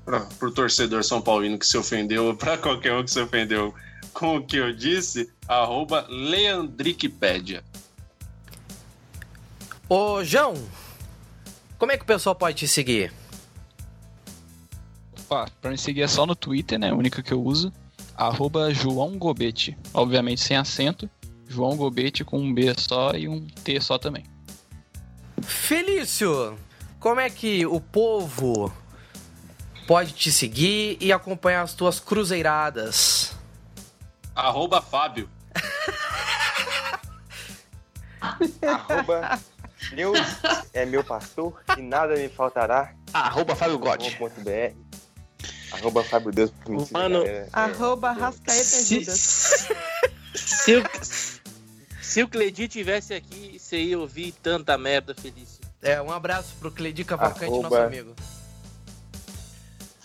[0.04, 3.74] Pra, pro torcedor São Paulino que se ofendeu, pra qualquer um que se ofendeu
[4.12, 7.64] com o que eu disse, arroba Leandricpédia.
[9.94, 10.54] Ô, João,
[11.76, 13.12] como é que o pessoal pode te seguir?
[15.20, 16.88] Opa, pra me seguir é só no Twitter, né?
[16.88, 17.70] A única que eu uso.
[18.16, 19.76] Arroba João Gobete.
[19.92, 21.10] Obviamente sem acento.
[21.46, 24.24] João Gobete com um B só e um T só também.
[25.42, 26.58] Felício,
[26.98, 28.72] como é que o povo
[29.86, 33.36] pode te seguir e acompanhar as tuas cruzeiradas?
[34.34, 35.28] Arroba Fábio.
[38.62, 39.38] Arroba
[39.94, 40.18] Deus
[40.72, 42.92] é meu pastor e nada me faltará.
[43.12, 44.16] Arroba Fábio Gotti.
[44.18, 44.74] .br.
[45.72, 46.50] Arroba Fábio Deus.
[46.90, 47.22] Mano.
[47.26, 49.68] É, Arroba Rascaeta Se, Judas.
[50.34, 50.82] se, o,
[52.02, 55.60] se o Cledi tivesse aqui, você ia ouvir tanta merda, Felício.
[55.80, 58.14] É, um abraço pro Cledi Cavalcante, Arroba- nosso amigo.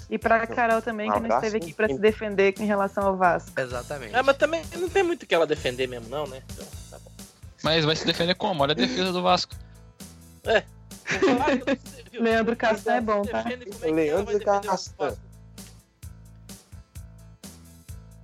[0.09, 3.51] E pra Carol também, que não esteve aqui pra se defender em relação ao Vasco.
[3.59, 4.15] Exatamente.
[4.15, 6.41] Ah, mas também não tem muito o que ela defender mesmo, não, né?
[6.53, 7.11] Então, tá bom.
[7.61, 8.63] Mas vai se defender como?
[8.63, 9.53] Olha a defesa do Vasco.
[12.13, 13.43] Leandro Castan é bom, tá?
[13.81, 15.15] É Leandro Castan.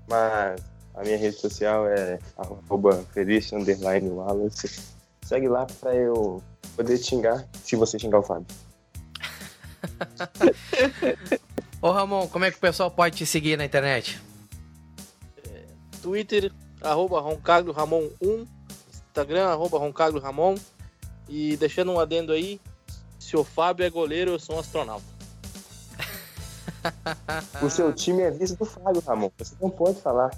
[0.07, 0.61] Mas
[0.93, 4.81] a minha rede social é arroba Felício underline Wallace.
[5.23, 6.43] Segue lá pra eu
[6.75, 8.45] poder xingar, se você xingar o Fábio.
[11.81, 14.21] Ô Ramon, como é que o pessoal pode te seguir na internet?
[16.01, 16.51] Twitter,
[16.81, 18.47] arroba Roncaglo Ramon 1,
[18.93, 20.55] Instagram, arroba Roncaglo Ramon.
[21.35, 22.61] E deixando um adendo aí,
[23.17, 25.03] se o Fábio é goleiro, eu sou um astronauta.
[27.59, 29.31] O seu time é vice do Fábio, Ramon.
[29.39, 30.29] Você não pode falar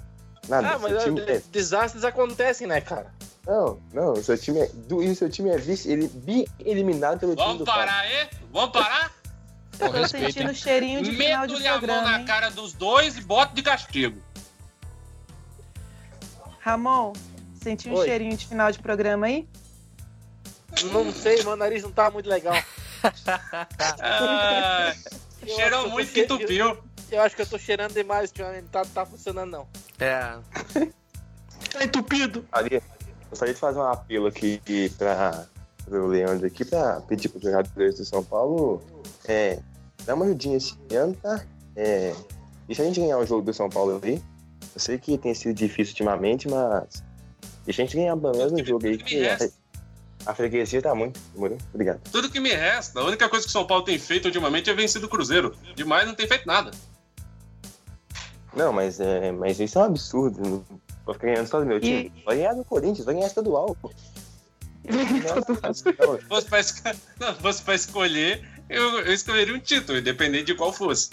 [0.48, 0.70] nada.
[0.70, 1.42] Ah, mas time é- é...
[1.52, 3.12] desastres acontecem, né, cara?
[3.46, 4.68] Não, não, o seu time é.
[4.68, 5.02] Do...
[5.02, 8.30] E o seu time é vice, ele bi eliminado pelo time Vamos parar aí?
[8.50, 9.12] Vamos parar?
[9.78, 10.54] Com Eu tô respeito, sentindo hein?
[10.54, 12.24] cheirinho de final de Meto-lhe a mão programa, na hein?
[12.24, 14.18] cara dos dois e boto de castigo.
[16.60, 17.12] Ramon,
[17.62, 18.06] senti um Oi.
[18.06, 19.46] cheirinho de final de programa aí?
[20.84, 22.54] Não sei, meu nariz não tá muito legal.
[24.00, 24.92] Ah,
[25.46, 26.76] cheirou muito que entupiu.
[27.10, 29.68] Eu acho que eu tô cheirando demais ultimamente, não tá, tá funcionando não.
[30.00, 30.38] É.
[31.72, 32.44] Tá entupido.
[32.50, 32.82] Ali,
[33.30, 34.60] gostaria de fazer um apelo aqui
[34.98, 35.46] para
[35.88, 38.82] o Leandro aqui para pedir para os jogadores do São Paulo
[39.26, 39.60] é,
[40.04, 41.44] dar uma ajudinha esse ano, tá?
[41.76, 42.14] É,
[42.66, 44.22] deixa a gente ganhar o jogo do São Paulo ali.
[44.74, 47.02] Eu sei que tem sido difícil ultimamente, mas
[47.64, 49.22] deixa a gente ganhar pelo menos um jogo aí, que
[50.26, 51.18] a, freguesia tá muito.
[51.32, 51.56] Demorou?
[51.72, 52.00] Obrigado.
[52.10, 54.74] Tudo que me resta, a única coisa que o São Paulo tem feito ultimamente é
[54.74, 55.54] vencido o Cruzeiro.
[55.74, 56.70] Demais não tem feito nada.
[58.54, 60.40] Não, mas, é, mas isso é um absurdo.
[60.40, 60.64] Não
[61.04, 62.12] vou ficar ganhando só do meu time.
[62.24, 63.76] Vai ganhar do Corinthians, vai ganhar estadual.
[63.80, 63.90] pô.
[65.74, 66.88] Se fosse pra, esco-
[67.20, 71.10] não, se fosse pra escolher, eu, eu escolheria um título, independente de qual fosse.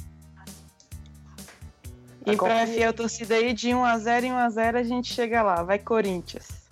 [2.25, 5.61] E pra minha fiel torcida aí, de 1x0 em 1x0 a gente chega lá.
[5.63, 6.62] Vai Corinthians.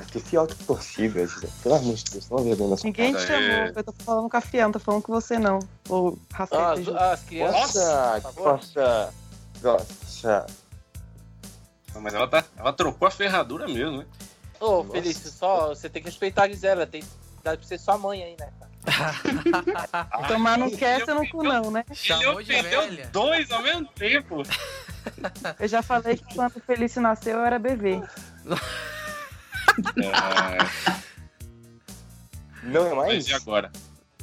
[0.00, 1.28] Ah, que fiel que possível.
[1.62, 3.26] Pelo amor de Deus, não vergonha na sua Ninguém te É.
[3.26, 5.58] chamou, eu tô falando com a fiel, não tô falando com você não.
[5.88, 7.74] Ou Ah, Rafeta as, crianças.
[7.74, 9.14] Nossa, nossa,
[9.62, 10.46] nossa.
[12.00, 14.06] Mas ela, tá, ela trocou a ferradura mesmo, né?
[14.60, 14.92] Ô, Nossa.
[14.92, 17.02] Felício, só, você tem que respeitar a Gisela, ela tem
[17.40, 18.70] idade pra ser sua mãe aí, né, cara?
[20.28, 21.84] Tomar no Ele cast eu não cu não, né?
[21.90, 23.10] Ele velha.
[23.12, 24.42] dois ao mesmo tempo.
[25.58, 28.00] Eu já falei que quando o Felício nasceu eu era bebê.
[32.62, 33.14] Não é mais?
[33.14, 33.72] Mas e agora?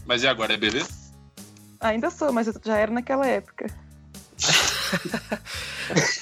[0.06, 0.86] Mas e agora, é bebê?
[1.80, 3.68] Ainda sou, mas eu já era naquela época.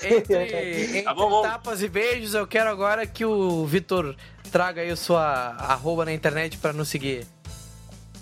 [0.03, 1.41] Entre, entre Tá bom, bom.
[1.41, 4.15] tapas e beijos, eu quero agora que o Vitor
[4.51, 7.25] traga aí a sua arroba na internet pra nos seguir.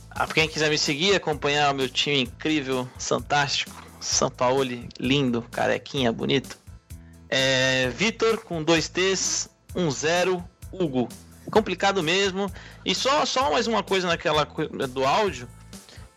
[0.10, 4.64] Ah, pra quem quiser me seguir, acompanhar o meu time incrível, fantástico, São Paulo,
[5.00, 6.58] lindo, carequinha, bonito.
[7.30, 10.44] É Vitor com dois T's, um zero,
[10.74, 11.08] Hugo.
[11.52, 12.52] Complicado mesmo.
[12.86, 14.46] E só, só mais uma coisa naquela
[14.90, 15.48] do áudio.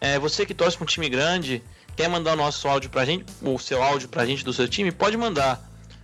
[0.00, 1.62] É, você que torce para um time grande,
[1.96, 4.92] quer mandar o nosso áudio pra gente, o seu áudio pra gente do seu time,
[4.92, 5.60] pode mandar.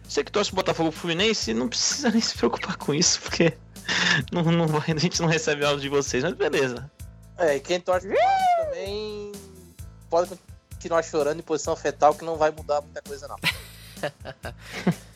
[0.09, 3.57] Você que torce pro Botafogo pro Fluminense, não precisa nem se preocupar com isso, porque
[4.33, 6.91] não, não vai- a gente não recebe áudio de vocês, mas beleza.
[7.39, 8.09] É, e quem torce
[8.57, 9.33] também
[10.11, 10.31] pode
[10.75, 13.37] continuar chorando em posição fetal, que não vai mudar muita coisa, não.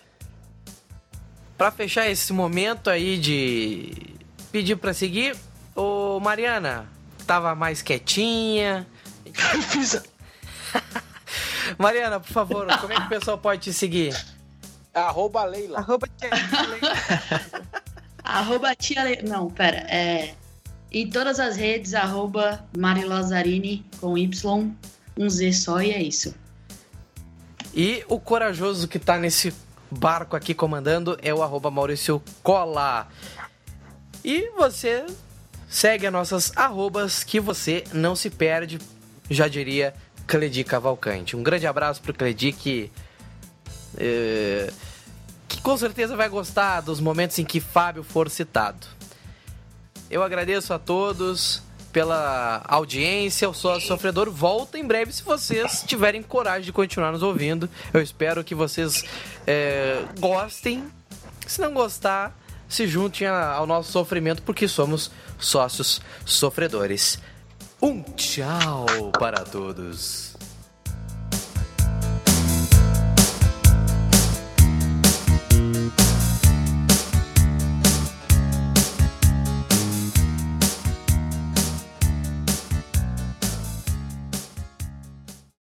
[1.57, 4.15] Pra fechar esse momento aí de
[4.53, 5.35] pedir pra seguir,
[5.75, 6.87] ô Mariana,
[7.27, 8.87] tava mais quietinha.
[9.71, 10.01] Fiz
[11.79, 14.15] Mariana, por favor, como é que o pessoal pode te seguir?
[14.95, 15.79] Arroba Leila.
[15.79, 16.31] Arroba tia-
[18.23, 19.23] Arroba tia Le...
[19.23, 19.79] Não, pera.
[19.89, 20.35] É...
[20.93, 24.71] Em todas as redes, arroba Mari Lazzarini com Y,
[25.19, 26.35] um Z só e é isso.
[27.75, 29.53] E o corajoso que tá nesse
[29.91, 33.09] barco aqui comandando é o arroba Maurício Cola.
[34.25, 35.07] E você
[35.69, 38.79] segue as nossas arrobas que você não se perde,
[39.31, 39.95] já diria
[40.27, 41.37] Cledi Cavalcante.
[41.37, 42.91] Um grande abraço pro Cledi que,
[43.97, 44.73] eh,
[45.49, 48.87] que com certeza vai gostar dos momentos em que Fábio for citado.
[50.11, 51.63] Eu agradeço a todos
[51.93, 53.47] pela audiência.
[53.47, 54.31] Eu sou a Sofredor.
[54.31, 57.71] Volta em breve se vocês tiverem coragem de continuar nos ouvindo.
[57.93, 59.03] Eu espero que vocês
[59.47, 60.85] é, gostem.
[61.47, 62.37] Se não gostar,
[62.69, 67.19] se juntem ao nosso sofrimento, porque somos sócios sofredores.
[67.81, 68.87] Um tchau
[69.19, 70.36] para todos.